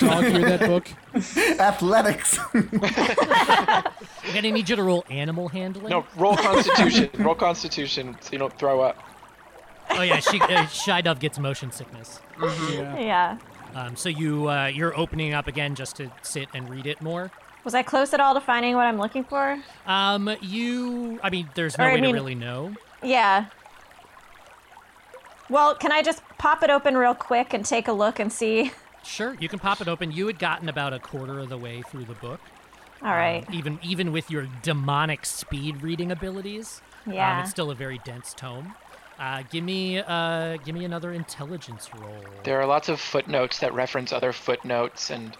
[0.00, 0.88] Dog hear that book?
[1.60, 2.38] Athletics.
[2.54, 5.90] I'm gonna need you to roll animal handling.
[5.90, 7.10] No, roll Constitution.
[7.18, 8.96] roll Constitution so you don't throw up.
[9.90, 12.20] Oh yeah, she uh, Shydove gets motion sickness.
[12.40, 12.98] Yeah.
[12.98, 13.38] Yeah.
[13.74, 17.30] Um, so you uh, you're opening up again just to sit and read it more.
[17.64, 19.58] Was I close at all to finding what I'm looking for?
[19.86, 22.74] Um, you I mean, there's no Or, I way mean- to really know.
[23.02, 23.46] Yeah.
[25.50, 28.72] Well, can I just pop it open real quick and take a look and see?
[29.02, 30.12] Sure, you can pop it open.
[30.12, 32.40] You had gotten about a quarter of the way through the book.
[33.02, 33.46] All right.
[33.48, 37.40] Um, even even with your demonic speed reading abilities, um, Yeah.
[37.40, 38.74] it's still a very dense tome.
[39.18, 42.22] Uh, give me uh, give me another intelligence roll.
[42.44, 45.36] There are lots of footnotes that reference other footnotes and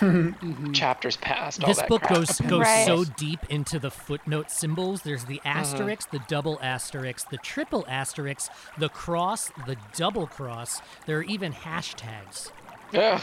[0.74, 1.62] chapters past.
[1.62, 2.14] All this that book crap.
[2.18, 2.84] goes goes Right.
[2.86, 5.02] so deep into the footnote symbols.
[5.02, 5.60] There's the Uh-huh.
[5.60, 10.82] asterisk, the double asterisk, the triple asterisk, the cross, the double cross.
[11.06, 12.50] There are even hashtags.
[12.94, 13.20] Ugh.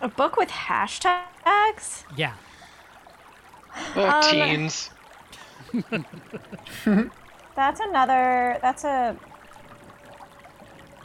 [0.00, 2.04] A book with hashtags?
[2.16, 2.34] Yeah.
[3.96, 4.90] Oh, Um, teens.
[7.54, 8.58] That's another.
[8.60, 9.16] That's a.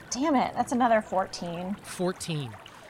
[0.09, 0.53] Damn it!
[0.55, 1.75] That's another 14.
[1.83, 2.49] 14.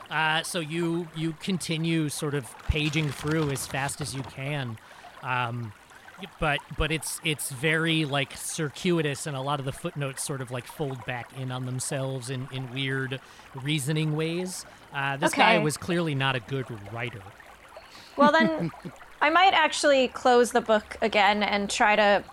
[0.09, 4.77] Uh, so you you continue sort of paging through as fast as you can,
[5.21, 5.71] um,
[6.39, 10.49] but but it's it's very like circuitous, and a lot of the footnotes sort of
[10.49, 13.19] like fold back in on themselves in in weird
[13.61, 14.65] reasoning ways.
[14.93, 17.21] Uh, this guy was clearly not a good writer.
[18.17, 18.71] Well, then
[19.21, 22.23] I might actually close the book again and try to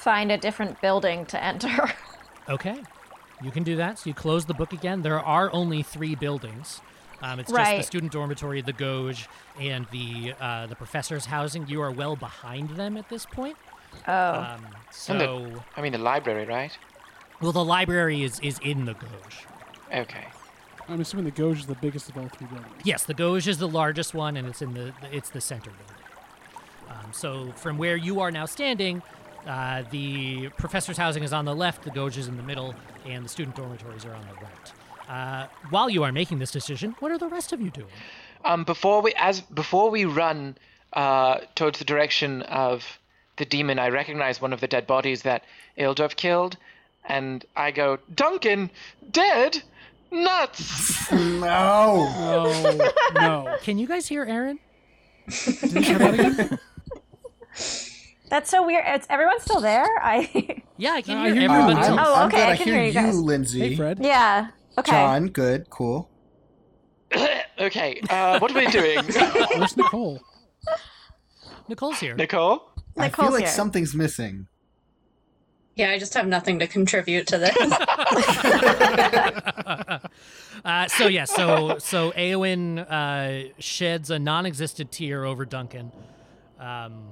[0.00, 1.92] find a different building to enter.
[2.48, 2.82] Okay,
[3.44, 4.00] you can do that.
[4.00, 5.02] So you close the book again.
[5.02, 6.80] There are only three buildings.
[7.22, 9.28] Um, it's just the student dormitory, the Gauge,
[9.60, 11.68] and the uh, the professor's housing.
[11.68, 13.56] You are well behind them at this point.
[14.08, 14.32] oh.
[14.34, 14.66] Um,
[15.08, 16.76] And the- so, I mean, the library, right?
[17.40, 19.46] well, the library is is in the Gauge.
[19.94, 20.26] Okay.
[20.88, 22.82] I'm assuming the Gauge is the biggest of all three buildings.
[22.82, 25.96] Yes, the Gauge is the largest one, and it's in the it's the center building.
[26.88, 29.02] Um, so from where you are now standing,
[29.46, 32.74] uh, the professor's housing is on the left, the Gauge is in the middle,
[33.06, 34.72] and the student dormitories are on the right.
[35.08, 37.88] Uh, while you are making this decision, what are the rest of you doing?
[38.44, 40.56] Um, before we as before we run
[40.92, 42.98] uh, towards the direction of
[43.36, 45.44] the demon, I recognize one of the dead bodies that
[45.76, 46.56] Ildov killed,
[47.04, 48.70] and I go, Duncan,
[49.10, 49.62] dead,
[50.10, 51.10] nuts.
[51.12, 52.06] no.
[52.08, 53.56] Oh no!
[53.62, 54.58] Can you guys hear Aaron?
[58.30, 58.38] Did you try that again?
[58.38, 58.84] That's so weird.
[58.86, 59.86] It's everyone still there?
[60.02, 60.62] I.
[60.80, 61.50] Yeah, I can I hear hear you.
[61.50, 61.86] everybody.
[61.88, 62.42] I'm, Oh, I'm okay, good.
[62.48, 63.20] I I can hear, hear you guys.
[63.20, 63.60] Lindsay.
[63.60, 63.98] Hey, Fred.
[64.00, 64.48] yeah.
[64.78, 64.92] Okay.
[64.92, 66.08] John, good, cool.
[67.60, 68.98] okay, uh, what are we doing?
[69.56, 70.22] Where's Nicole?
[71.68, 72.14] Nicole's here.
[72.16, 72.62] Nicole?
[72.96, 73.52] I Nicole's feel like here.
[73.52, 74.46] something's missing.
[75.76, 77.56] Yeah, I just have nothing to contribute to this.
[80.64, 85.90] Uh, so yeah, so so Eowyn uh, sheds a non-existent tear over Duncan.
[86.58, 87.10] Um,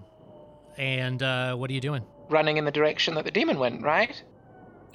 [0.78, 2.02] and uh, what are you doing?
[2.30, 4.22] Running in the direction that the demon went, right?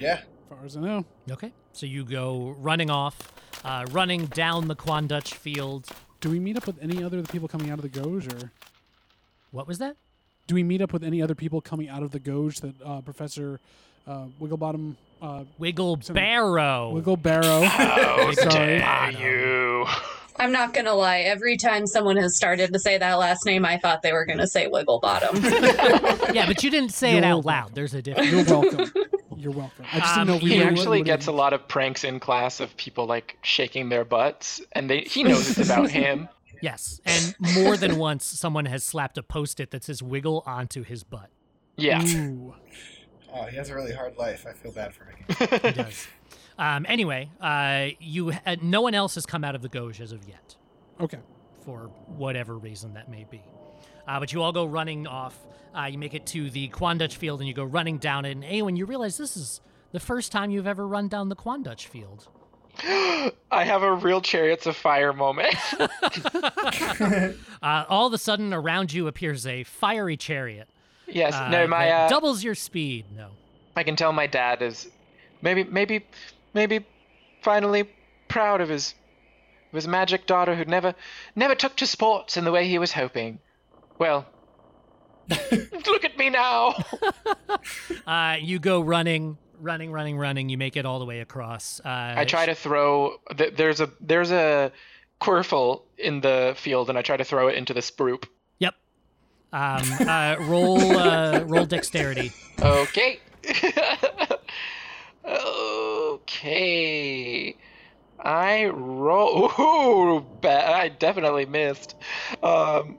[0.00, 0.14] Yeah.
[0.14, 1.04] As far as I know.
[1.30, 3.32] Okay, so you go running off,
[3.64, 5.88] uh, running down the Quandutch field.
[6.20, 8.50] Do we meet up with any other people coming out of the Gauge, or
[9.50, 9.96] What was that?
[10.46, 13.00] do we meet up with any other people coming out of the Gauge that uh,
[13.00, 13.60] Professor
[14.06, 16.90] uh, Wigglebottom, uh, Wiggle Some- Barrow.
[16.90, 17.62] Wiggle Barrow?
[17.66, 18.78] Oh, Sorry.
[18.78, 19.86] dare you!
[20.36, 21.20] I'm not gonna lie.
[21.20, 24.46] Every time someone has started to say that last name, I thought they were gonna
[24.46, 25.36] say Wiggle Bottom.
[26.34, 27.74] yeah, but you didn't say it You're out loud.
[27.74, 28.30] There's a difference.
[28.30, 28.90] You're welcome.
[29.36, 29.84] You're welcome.
[29.92, 32.04] I just Um, didn't know we He were- actually would- gets a lot of pranks
[32.04, 36.28] in class of people like shaking their butts, and they he knows it's about him.
[36.62, 41.04] Yes, and more than once, someone has slapped a post-it that says "wiggle" onto his
[41.04, 41.28] butt.
[41.76, 42.02] Yeah.
[42.06, 42.54] Ooh.
[43.36, 44.46] Oh, he has a really hard life.
[44.48, 45.60] I feel bad for him.
[45.62, 46.06] He does.
[46.58, 50.12] Um, anyway, uh, you uh, no one else has come out of the Gauge as
[50.12, 50.54] of yet,
[51.00, 51.18] Okay.
[51.64, 53.42] for whatever reason that may be.
[54.06, 55.36] Uh, but you all go running off.
[55.76, 58.32] Uh, you make it to the Quandutch field, and you go running down it.
[58.32, 59.60] And Eowyn, you realize this is
[59.92, 62.28] the first time you've ever run down the Quandutch field.
[62.84, 65.54] I have a real Chariots of Fire moment.
[67.62, 70.68] Uh, all of a sudden, around you appears a fiery chariot.
[71.06, 71.32] yes.
[71.34, 73.06] uh, no, my uh, doubles your speed.
[73.16, 73.28] No.
[73.74, 74.88] I can tell my dad is
[75.40, 76.04] maybe maybe
[76.54, 76.86] maybe
[77.42, 77.88] finally
[78.28, 78.94] proud of his
[79.70, 80.94] of his magic daughter who never
[81.36, 83.38] never took to sports in the way he was hoping.
[83.98, 84.26] Well,
[85.30, 86.74] look at me now.
[88.06, 90.48] Uh, you go running, running, running, running.
[90.50, 91.80] You make it all the way across.
[91.82, 93.16] Uh, I try to throw.
[93.36, 94.70] th- There's a there's a
[95.22, 98.26] quirfle in the field, and I try to throw it into the sprupe.
[98.58, 98.74] Yep.
[99.54, 102.32] Um, uh, roll, uh, roll dexterity.
[102.60, 103.20] Okay.
[106.44, 107.56] Okay.
[108.20, 109.50] I roll.
[109.60, 111.94] Ooh, ba- I definitely missed.
[112.42, 112.98] Um,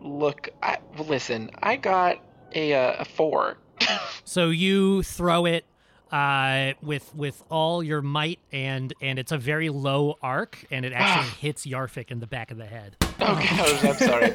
[0.00, 1.50] look, I listen.
[1.62, 2.18] I got
[2.54, 3.56] a uh, a four.
[4.24, 5.64] So you throw it
[6.12, 10.92] uh, with with all your might, and and it's a very low arc, and it
[10.92, 12.94] actually hits Yarfik in the back of the head.
[13.20, 14.34] Okay, I'm sorry.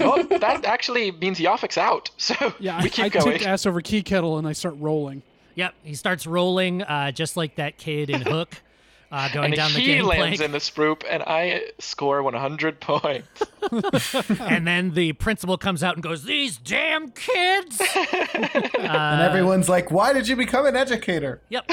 [0.00, 2.10] oh, that actually means Yaffik's out.
[2.18, 3.32] So Yeah, we I, keep I going.
[3.38, 5.22] take ass over key kettle and I start rolling.
[5.56, 8.62] Yep, he starts rolling, uh, just like that kid in Hook,
[9.10, 13.42] uh, going and down the he lands in the sprupe, and I score 100 points.
[14.40, 17.80] and then the principal comes out and goes, "These damn kids!"
[18.34, 21.70] and everyone's like, "Why did you become an educator?" Yep.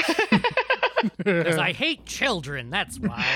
[1.18, 2.70] Because I hate children.
[2.70, 3.26] That's why.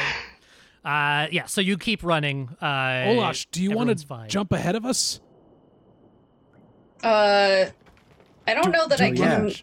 [0.82, 1.44] Uh, yeah.
[1.44, 2.56] So you keep running.
[2.62, 5.20] Uh, Olash, do you want to jump ahead of us?
[7.04, 7.66] uh,
[8.46, 9.54] I don't know that I do can yeah.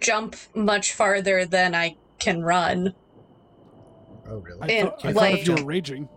[0.00, 2.94] Jump much farther than I can run.
[4.28, 4.60] Oh, really?
[4.62, 6.08] I, And, thought, I thought if you were raging.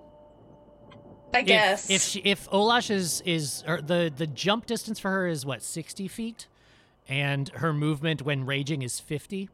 [1.33, 1.89] I guess.
[1.89, 5.61] if she, if Olash is is or the the jump distance for her is what
[5.61, 6.47] sixty feet,
[7.09, 9.49] and her movement when raging is fifty.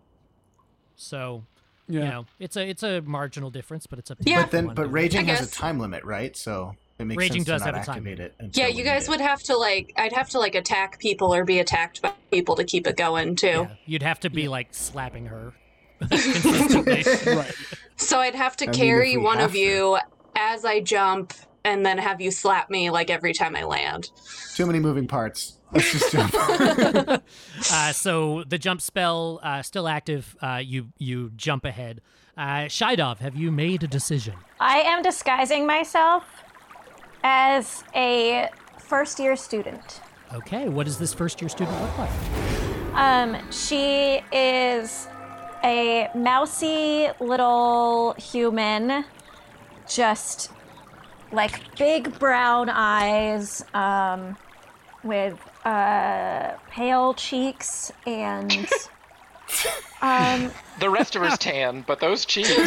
[0.96, 1.44] So
[1.88, 2.00] Yeah.
[2.00, 4.44] you know it's a it's a marginal difference, but it's a Yeah.
[4.44, 6.38] But then, but raging has a time limit, right?
[6.38, 8.36] So it makes Raging sense does to not have a time activate limit.
[8.40, 8.56] it.
[8.58, 9.92] yeah, you guys would have to like.
[9.98, 13.36] I'd have to like attack people or be attacked by people to keep it going
[13.36, 13.48] too.
[13.48, 15.54] Yeah, you'd have to be like slapping her
[16.00, 17.04] consistently.
[17.36, 17.54] Right.
[17.96, 19.58] So I'd have to I carry if we one of to.
[19.60, 19.98] you
[20.36, 24.10] as I jump, and then have you slap me like every time I land.
[24.56, 25.60] Too many moving parts.
[25.72, 26.34] Let's just jump.
[27.72, 30.36] Uh, so the jump spell uh, still active.
[30.42, 32.02] Uh, you you jump ahead.
[32.38, 34.34] Uh, Shidov, have you made a decision?
[34.60, 36.26] I am disguising myself
[37.24, 40.02] as a first year student.
[40.34, 42.10] Okay, what does this first year student look like?
[42.96, 45.08] Um, she is
[45.64, 49.06] a mousy little human,
[49.88, 50.52] just
[51.32, 54.36] like big brown eyes, um,
[55.04, 58.68] with uh, pale cheeks and.
[60.02, 62.50] Um, The rest of her's tan, but those cheeks.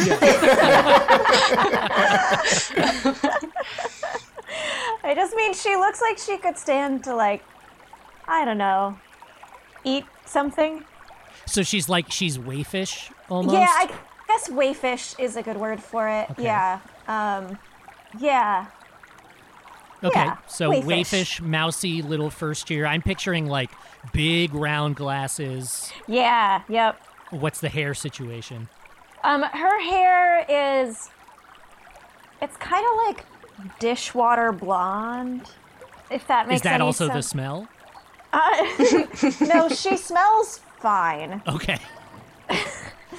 [5.03, 7.43] I just mean she looks like she could stand to like,
[8.27, 8.97] I don't know,
[9.83, 10.83] eat something.
[11.45, 13.55] So she's like she's wayfish almost.
[13.55, 13.89] Yeah, I
[14.27, 16.29] guess wayfish is a good word for it.
[16.31, 16.43] Okay.
[16.43, 16.79] Yeah.
[17.07, 17.57] Um,
[18.19, 18.67] yeah.
[20.03, 20.83] Okay, Yeah, so wayfish.
[20.83, 22.85] wayfish, mousy little first year.
[22.85, 23.71] I'm picturing like
[24.13, 25.91] big round glasses.
[26.07, 26.61] Yeah.
[26.69, 27.01] Yep.
[27.31, 28.69] What's the hair situation?
[29.23, 31.09] Um, her hair is.
[32.41, 33.25] It's kind of like
[33.79, 35.49] dishwater blonde.
[36.11, 36.65] If that makes sense.
[36.65, 37.67] Is that also the smell?
[38.33, 38.67] Uh,
[39.41, 41.41] no, she smells fine.
[41.47, 41.79] Okay.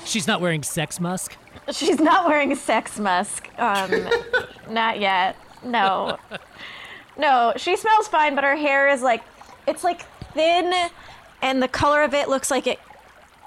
[0.04, 1.36] She's not wearing sex musk.
[1.70, 3.48] She's not wearing sex musk.
[3.58, 4.08] Um,
[4.70, 5.36] not yet.
[5.64, 6.18] No.
[7.16, 9.22] No, she smells fine, but her hair is like,
[9.66, 10.02] it's like
[10.32, 10.72] thin,
[11.42, 12.78] and the color of it looks like it,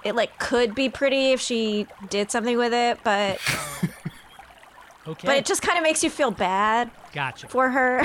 [0.03, 3.39] it like could be pretty if she did something with it, but
[5.07, 5.28] Okay.
[5.28, 7.47] but it just kind of makes you feel bad gotcha.
[7.47, 8.03] for her.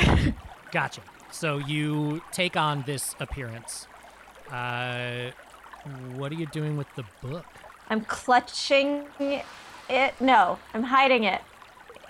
[0.72, 1.00] Gotcha.
[1.37, 3.89] So you take on this appearance.
[4.51, 5.32] Uh,
[6.14, 7.45] what are you doing with the book?
[7.91, 9.45] I'm clutching it.
[10.18, 11.43] No, I'm hiding it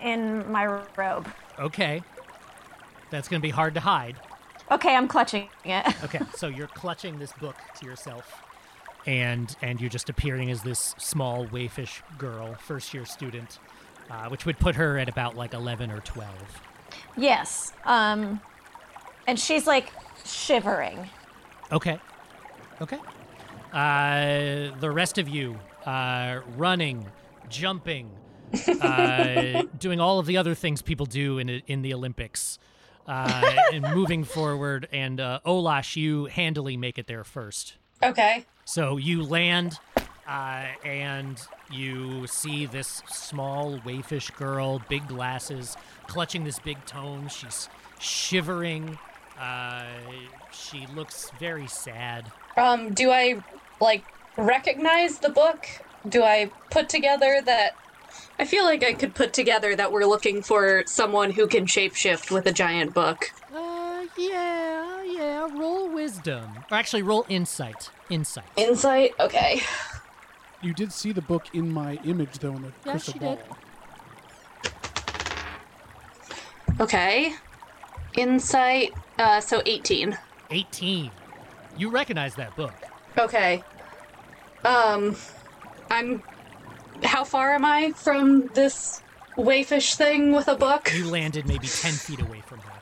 [0.00, 0.66] in my
[0.96, 1.26] robe.
[1.58, 2.04] Okay.
[3.10, 4.14] That's going to be hard to hide.
[4.70, 5.94] Okay, I'm clutching it.
[6.04, 8.44] Okay, so you're clutching this book to yourself,
[9.06, 13.58] and and you're just appearing as this small waifish girl, first year student,
[14.08, 16.60] uh, which would put her at about like eleven or twelve.
[17.16, 17.72] Yes.
[17.84, 18.40] Um,
[19.26, 19.92] and she's like
[20.24, 21.08] shivering.
[21.72, 21.98] Okay.
[22.80, 22.98] Okay.
[23.72, 27.06] Uh, the rest of you, uh, running,
[27.48, 28.10] jumping,
[28.80, 32.58] uh, doing all of the other things people do in in the Olympics,
[33.06, 34.88] uh, and moving forward.
[34.92, 37.74] And uh, Olash, you handily make it there first.
[38.02, 38.44] Okay.
[38.64, 39.78] So you land,
[40.26, 47.28] uh, and you see this small waifish girl, big glasses, clutching this big tome.
[47.28, 47.68] She's
[47.98, 48.98] shivering.
[49.38, 49.84] Uh,
[50.52, 52.30] she looks very sad.
[52.56, 53.42] Um, do I
[53.80, 54.04] like
[54.36, 55.66] recognize the book?
[56.08, 57.76] Do I put together that?
[58.38, 62.30] I feel like I could put together that we're looking for someone who can shapeshift
[62.30, 63.32] with a giant book.
[63.54, 65.48] Uh, yeah, yeah.
[65.52, 67.90] Roll wisdom, or actually, roll insight.
[68.10, 68.44] Insight.
[68.56, 69.12] Insight.
[69.20, 69.60] Okay.
[70.62, 73.36] You did see the book in my image, though, in the Yeah, crystal she ball.
[73.36, 73.44] did.
[76.80, 77.34] Okay.
[78.16, 78.92] Insight.
[79.18, 80.16] Uh, so 18.
[80.50, 81.10] Eighteen.
[81.76, 82.74] You recognize that book.
[83.18, 83.62] Okay.
[84.64, 85.16] Um,
[85.90, 86.22] I'm.
[87.02, 89.02] How far am I from this
[89.36, 90.92] wayfish thing with a book?
[90.94, 92.72] You landed maybe ten feet away from her.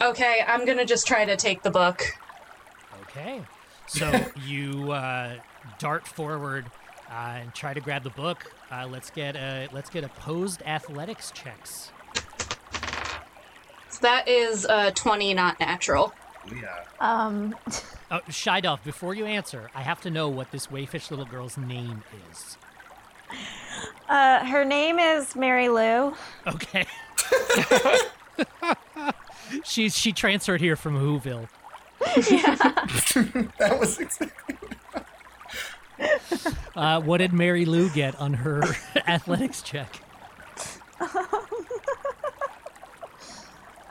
[0.00, 2.04] Okay, I'm gonna just try to take the book.
[3.02, 3.42] Okay.
[3.86, 4.12] So
[4.46, 5.36] you uh,
[5.78, 6.66] dart forward
[7.10, 8.52] uh, and try to grab the book.
[8.70, 11.90] Uh, let's get a let's get opposed athletics checks.
[13.98, 16.12] So that is uh 20, not natural.
[16.50, 16.84] Yeah.
[17.00, 17.54] Um,
[18.10, 22.02] Oh, Shydolf, before you answer, I have to know what this wayfish little girl's name
[22.32, 22.56] is.
[24.08, 26.14] uh, her name is Mary Lou.
[26.46, 26.86] Okay.
[29.64, 31.48] She's she transferred here from Whoville.
[33.58, 34.56] That was exactly.
[36.74, 38.62] Uh, what did Mary Lou get on her
[39.06, 40.00] athletics check?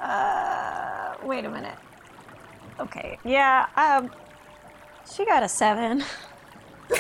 [0.08, 1.78] Uh, wait a minute.
[2.80, 4.10] Okay, yeah, um,
[5.12, 6.04] she got a seven.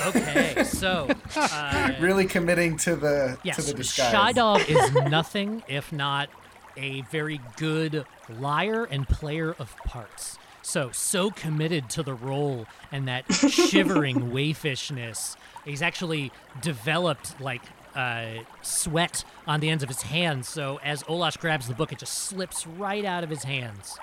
[0.08, 4.36] Okay, so uh, Really committing to the Yes, to the disguise.
[4.36, 6.30] Shydog is nothing if not
[6.76, 10.38] a very good liar and player of parts.
[10.62, 15.38] So, so committed to the role and that shivering wayfishness.
[15.64, 16.32] He's actually
[16.62, 17.62] developed like
[17.98, 20.48] uh, sweat on the ends of his hands.
[20.48, 23.98] So, as Olash grabs the book, it just slips right out of his hands.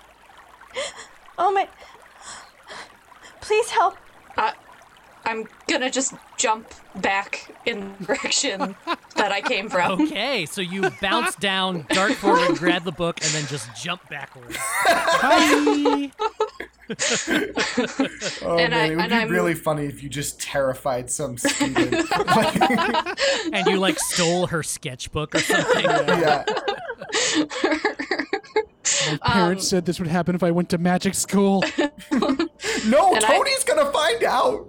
[1.37, 1.69] Oh my.
[3.41, 3.97] Please help.
[5.27, 8.77] I'm gonna just jump back in the direction
[9.17, 10.03] that I came from.
[10.03, 14.57] Okay, so you bounce down, dart forward, grab the book, and then just jump backwards.
[14.59, 16.11] Hi.
[18.43, 21.37] Oh And man, I- it would be I'm- really funny if you just terrified some
[21.39, 22.07] student.
[23.53, 25.85] And you like stole her sketchbook or something.
[25.85, 26.45] yeah.
[29.11, 31.63] My parents said this would happen if I went to magic school.
[32.11, 34.69] No, And I- Tony's gonna find out.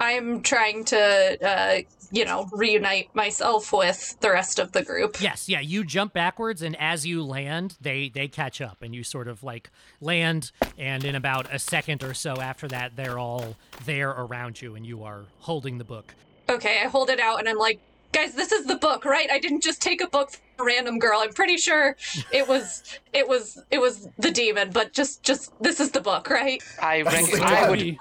[0.00, 0.98] I'm trying to,
[1.46, 1.80] uh,
[2.10, 5.20] you know, reunite myself with the rest of the group.
[5.20, 9.04] Yes, yeah, you jump backwards and as you land, they they catch up and you
[9.04, 13.56] sort of like land and in about a second or so after that they're all
[13.84, 16.14] there around you and you are holding the book.
[16.48, 17.80] Okay, I hold it out and I'm like,
[18.12, 19.30] guys, this is the book, right?
[19.30, 21.20] I didn't just take a book from a random girl.
[21.20, 21.96] I'm pretty sure
[22.32, 26.28] it was it was it was the demon, but just just this is the book,
[26.28, 26.62] right?
[26.82, 27.96] I, That's rec- the I would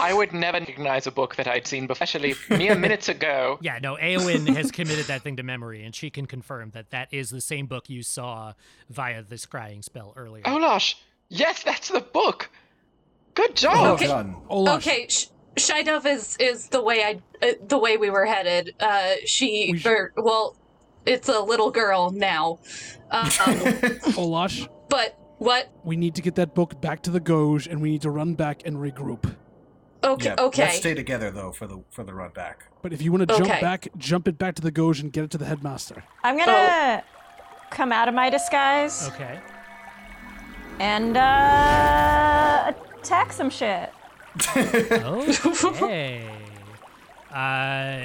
[0.00, 3.58] I would never recognize a book that I'd seen before, especially mere minutes ago.
[3.62, 7.08] Yeah, no, Eowyn has committed that thing to memory and she can confirm that that
[7.12, 8.54] is the same book you saw
[8.90, 10.42] via the scrying spell earlier.
[10.44, 10.94] Olash,
[11.28, 12.50] yes, that's the book.
[13.34, 13.94] Good job.
[13.94, 14.06] Okay.
[14.08, 14.36] done.
[14.50, 18.74] Olash, Okay, Sh- Shydove is is the way I uh, the way we were headed.
[18.80, 20.56] Uh, she We sh- or well,
[21.06, 22.58] it's a little girl now.
[23.10, 23.24] Um,
[24.16, 25.70] Olash, but what?
[25.84, 28.34] we need to get that book back to the Gauge, and we need to run
[28.34, 29.34] back and regroup.
[30.04, 30.62] Okay, Yeah, okay.
[30.64, 32.64] Let's stay together though for the for the run back.
[32.82, 33.60] But if you want to jump Okay.
[33.60, 36.02] back, jump it back to the Gauge and get it to the headmaster.
[36.24, 37.02] I'm gonna
[37.70, 39.38] come out of my disguise Okay.
[40.80, 43.90] and uh, attack some shit.
[44.56, 46.28] Okay.
[47.32, 48.00] uh,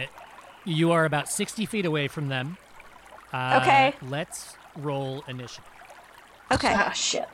[0.66, 2.58] you are about 60 feet away from them.
[3.34, 3.94] Uh, Okay.
[4.04, 5.64] Let's roll initiative.
[6.52, 6.74] Okay.
[6.76, 7.28] Ah, shit.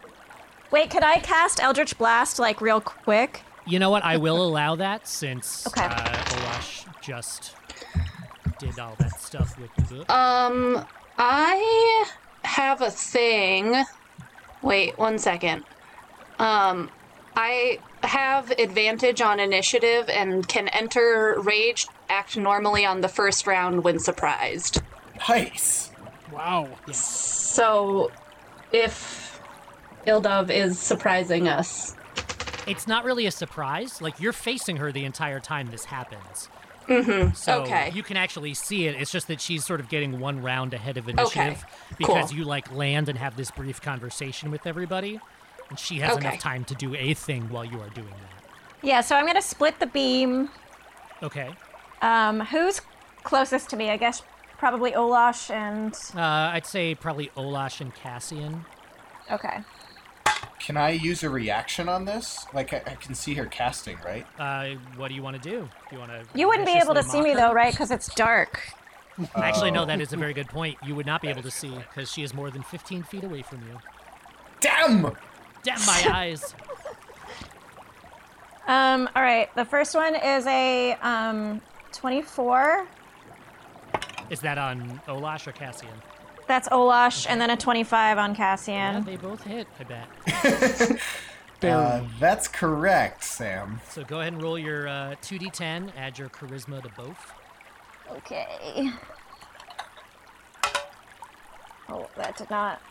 [0.72, 3.42] Wait, could I cast Eldritch Blast like real quick?
[3.66, 4.04] You know what?
[4.04, 5.86] I will allow that since Okay.
[5.86, 7.56] uh, Olash just
[8.60, 10.10] did all that stuff with the book.
[10.12, 10.86] Um,
[11.18, 12.06] I
[12.44, 13.84] have a thing.
[14.62, 15.64] Wait, one second.
[16.40, 16.90] Um,
[17.36, 23.84] I have advantage on initiative and can enter rage act normally on the first round
[23.84, 24.82] when surprised.
[25.30, 25.92] Nice.
[26.32, 26.68] Wow.
[26.92, 28.12] So,
[28.72, 29.40] if
[30.06, 31.96] Ildov is surprising us,
[32.68, 34.02] It's not really a surprise.
[34.02, 36.50] Like you're facing her the entire time this happens.
[36.88, 37.34] Mm-hmm.
[37.34, 37.92] So Okay.
[37.94, 38.96] you can actually see it.
[39.00, 41.98] It's just that she's sort of getting one round ahead of initiative cool.
[41.98, 45.20] because you like land and have this brief conversation with everybody,
[45.70, 46.28] and she has Okay.
[46.28, 48.44] enough time to do a thing while you are doing that.
[48.82, 50.50] Yeah, so I'm gonna split the beam.
[51.22, 51.50] Okay.
[52.02, 52.82] Um, who's
[53.24, 53.90] closest to me?
[53.90, 54.22] I guess
[54.58, 55.94] probably Olash and.
[56.14, 58.66] Uh, I'd say probably Olash and Cassian.
[59.32, 59.60] Okay.
[60.64, 62.46] Can I use a reaction on this?
[62.54, 64.26] Like I, I can see her casting, right?
[64.40, 65.68] Uh, what do you want to do?
[65.90, 66.26] Do you want to?
[66.34, 67.74] You wouldn't be able to see me though, right?
[67.74, 68.62] Because it's dark.
[69.36, 69.84] Actually, no.
[69.84, 69.86] Oh.
[69.86, 70.78] That is a very good point.
[70.86, 73.42] You would not be able to see because she is more than 15 feet away
[73.42, 73.78] from you.
[74.62, 75.12] Damn!
[75.64, 76.56] Damn my eyes!
[78.66, 79.54] Um, all right.
[79.56, 81.62] The first one is a um,
[81.92, 82.88] 24.
[84.30, 85.90] Is that on Olash or Cassian?
[86.48, 89.04] That's Olash, and then a 25 on Yeah, Cassian.
[89.04, 89.68] they both hit.
[89.80, 91.00] I bet.
[91.64, 93.80] Uh, that's correct, Sam.
[93.90, 95.92] So go ahead and roll your uh, 2d10.
[95.98, 97.32] Add your charisma to both.
[98.12, 98.90] Okay.
[101.90, 102.82] Oh, that did not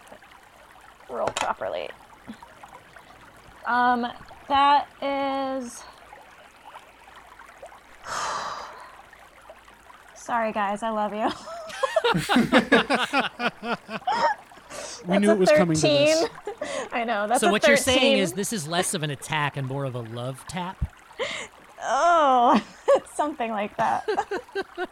[1.11, 1.90] roll properly.
[3.66, 4.07] Um,
[4.48, 5.82] that is.
[10.14, 10.82] Sorry, guys.
[10.82, 11.28] I love you.
[15.07, 16.26] we knew it was That's a coming to this.
[16.92, 17.26] I know.
[17.26, 19.84] That's so a what you're saying is this is less of an attack and more
[19.84, 20.76] of a love tap.
[21.82, 22.61] Oh,
[23.14, 24.09] something like that.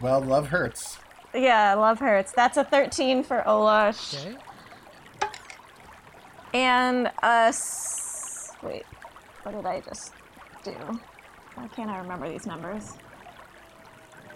[0.00, 0.98] Well, love hurts.
[1.32, 2.32] yeah, love hurts.
[2.32, 4.22] That's a 13 for Olash.
[4.22, 4.36] Okay.
[6.52, 7.46] And a.
[7.48, 8.84] s- Wait,
[9.44, 10.12] what did I just
[10.62, 10.72] do?
[11.54, 12.94] Why can't I remember these numbers?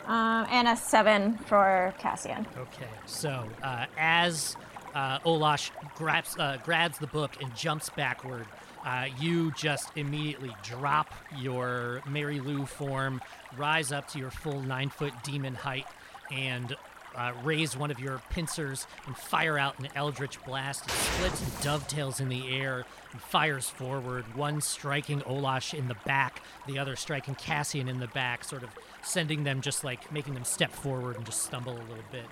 [0.09, 2.47] Um, and a 7 for Cassian.
[2.57, 2.89] Okay.
[3.05, 4.57] So uh, as
[4.95, 8.47] uh, Olash grabs uh, grabs the book and jumps backward,
[8.87, 13.21] uh, you just immediately drop your Mary Lou form,
[13.59, 15.87] rise up to your full nine foot demon height,
[16.31, 16.75] and
[17.15, 20.87] uh, raise one of your pincers and fire out an eldritch blast.
[20.87, 25.97] It splits and dovetails in the air and fires forward, one striking Olash in the
[26.07, 28.71] back, the other striking Cassian in the back, sort of
[29.03, 32.25] sending them just like making them step forward and just stumble a little bit.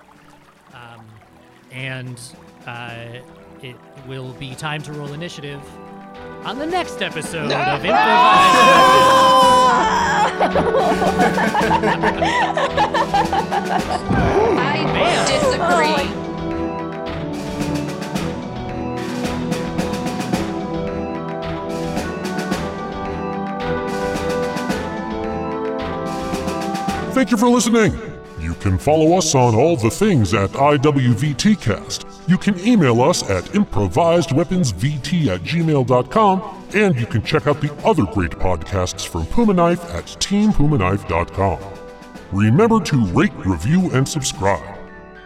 [0.73, 1.05] Um,
[1.71, 2.19] and
[2.65, 3.19] uh,
[3.61, 3.75] it
[4.07, 5.61] will be time to roll initiative
[6.43, 7.97] on the next episode of Improvised.
[14.59, 16.16] I disagree.
[27.17, 27.99] Thank you for listening.
[28.39, 32.29] You can follow us on all the things at IWVTcast.
[32.29, 38.03] You can email us at improvisedweaponsvt at gmail.com, and you can check out the other
[38.03, 41.59] great podcasts from Puma Knife at teampumaknife.com.
[42.33, 44.77] Remember to rate, review, and subscribe.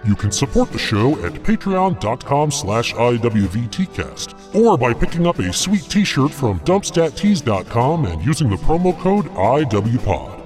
[0.06, 5.84] You can support the show at patreon.com slash IWVTcast, or by picking up a sweet
[5.90, 10.41] t-shirt from dumpstattees.com and using the promo code IWPOD.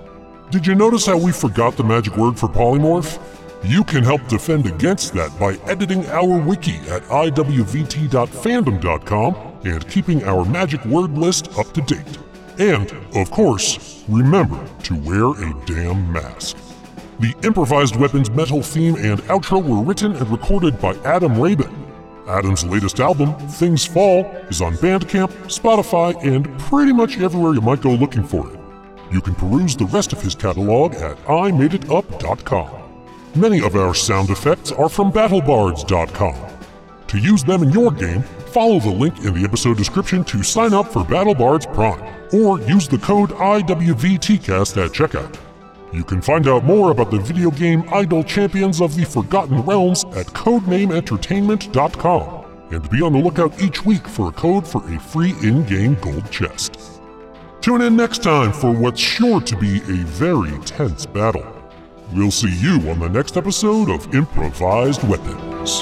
[0.51, 3.19] Did you notice how we forgot the magic word for polymorph?
[3.63, 10.45] You can help defend against that by editing our wiki at iwvt.fandom.com and keeping our
[10.45, 12.19] magic word list up to date.
[12.59, 16.57] And, of course, remember to wear a damn mask.
[17.19, 21.73] The improvised weapons metal theme and outro were written and recorded by Adam Rabin.
[22.27, 27.81] Adam's latest album, Things Fall, is on Bandcamp, Spotify, and pretty much everywhere you might
[27.81, 28.59] go looking for it.
[29.11, 32.69] You can peruse the rest of his catalog at imadeitup.com.
[33.35, 36.35] Many of our sound effects are from battlebards.com.
[37.07, 40.73] To use them in your game, follow the link in the episode description to sign
[40.73, 42.01] up for BattleBards Prime,
[42.33, 45.37] or use the code IWVTcast at checkout.
[45.93, 50.03] You can find out more about the video game Idle Champions of the Forgotten Realms
[50.15, 55.35] at codenameentertainment.com and be on the lookout each week for a code for a free
[55.43, 56.74] in-game gold chest.
[57.65, 61.43] Tune in next time for what's sure to be a very tense battle.
[62.13, 65.81] We'll see you on the next episode of Improvised Weapons.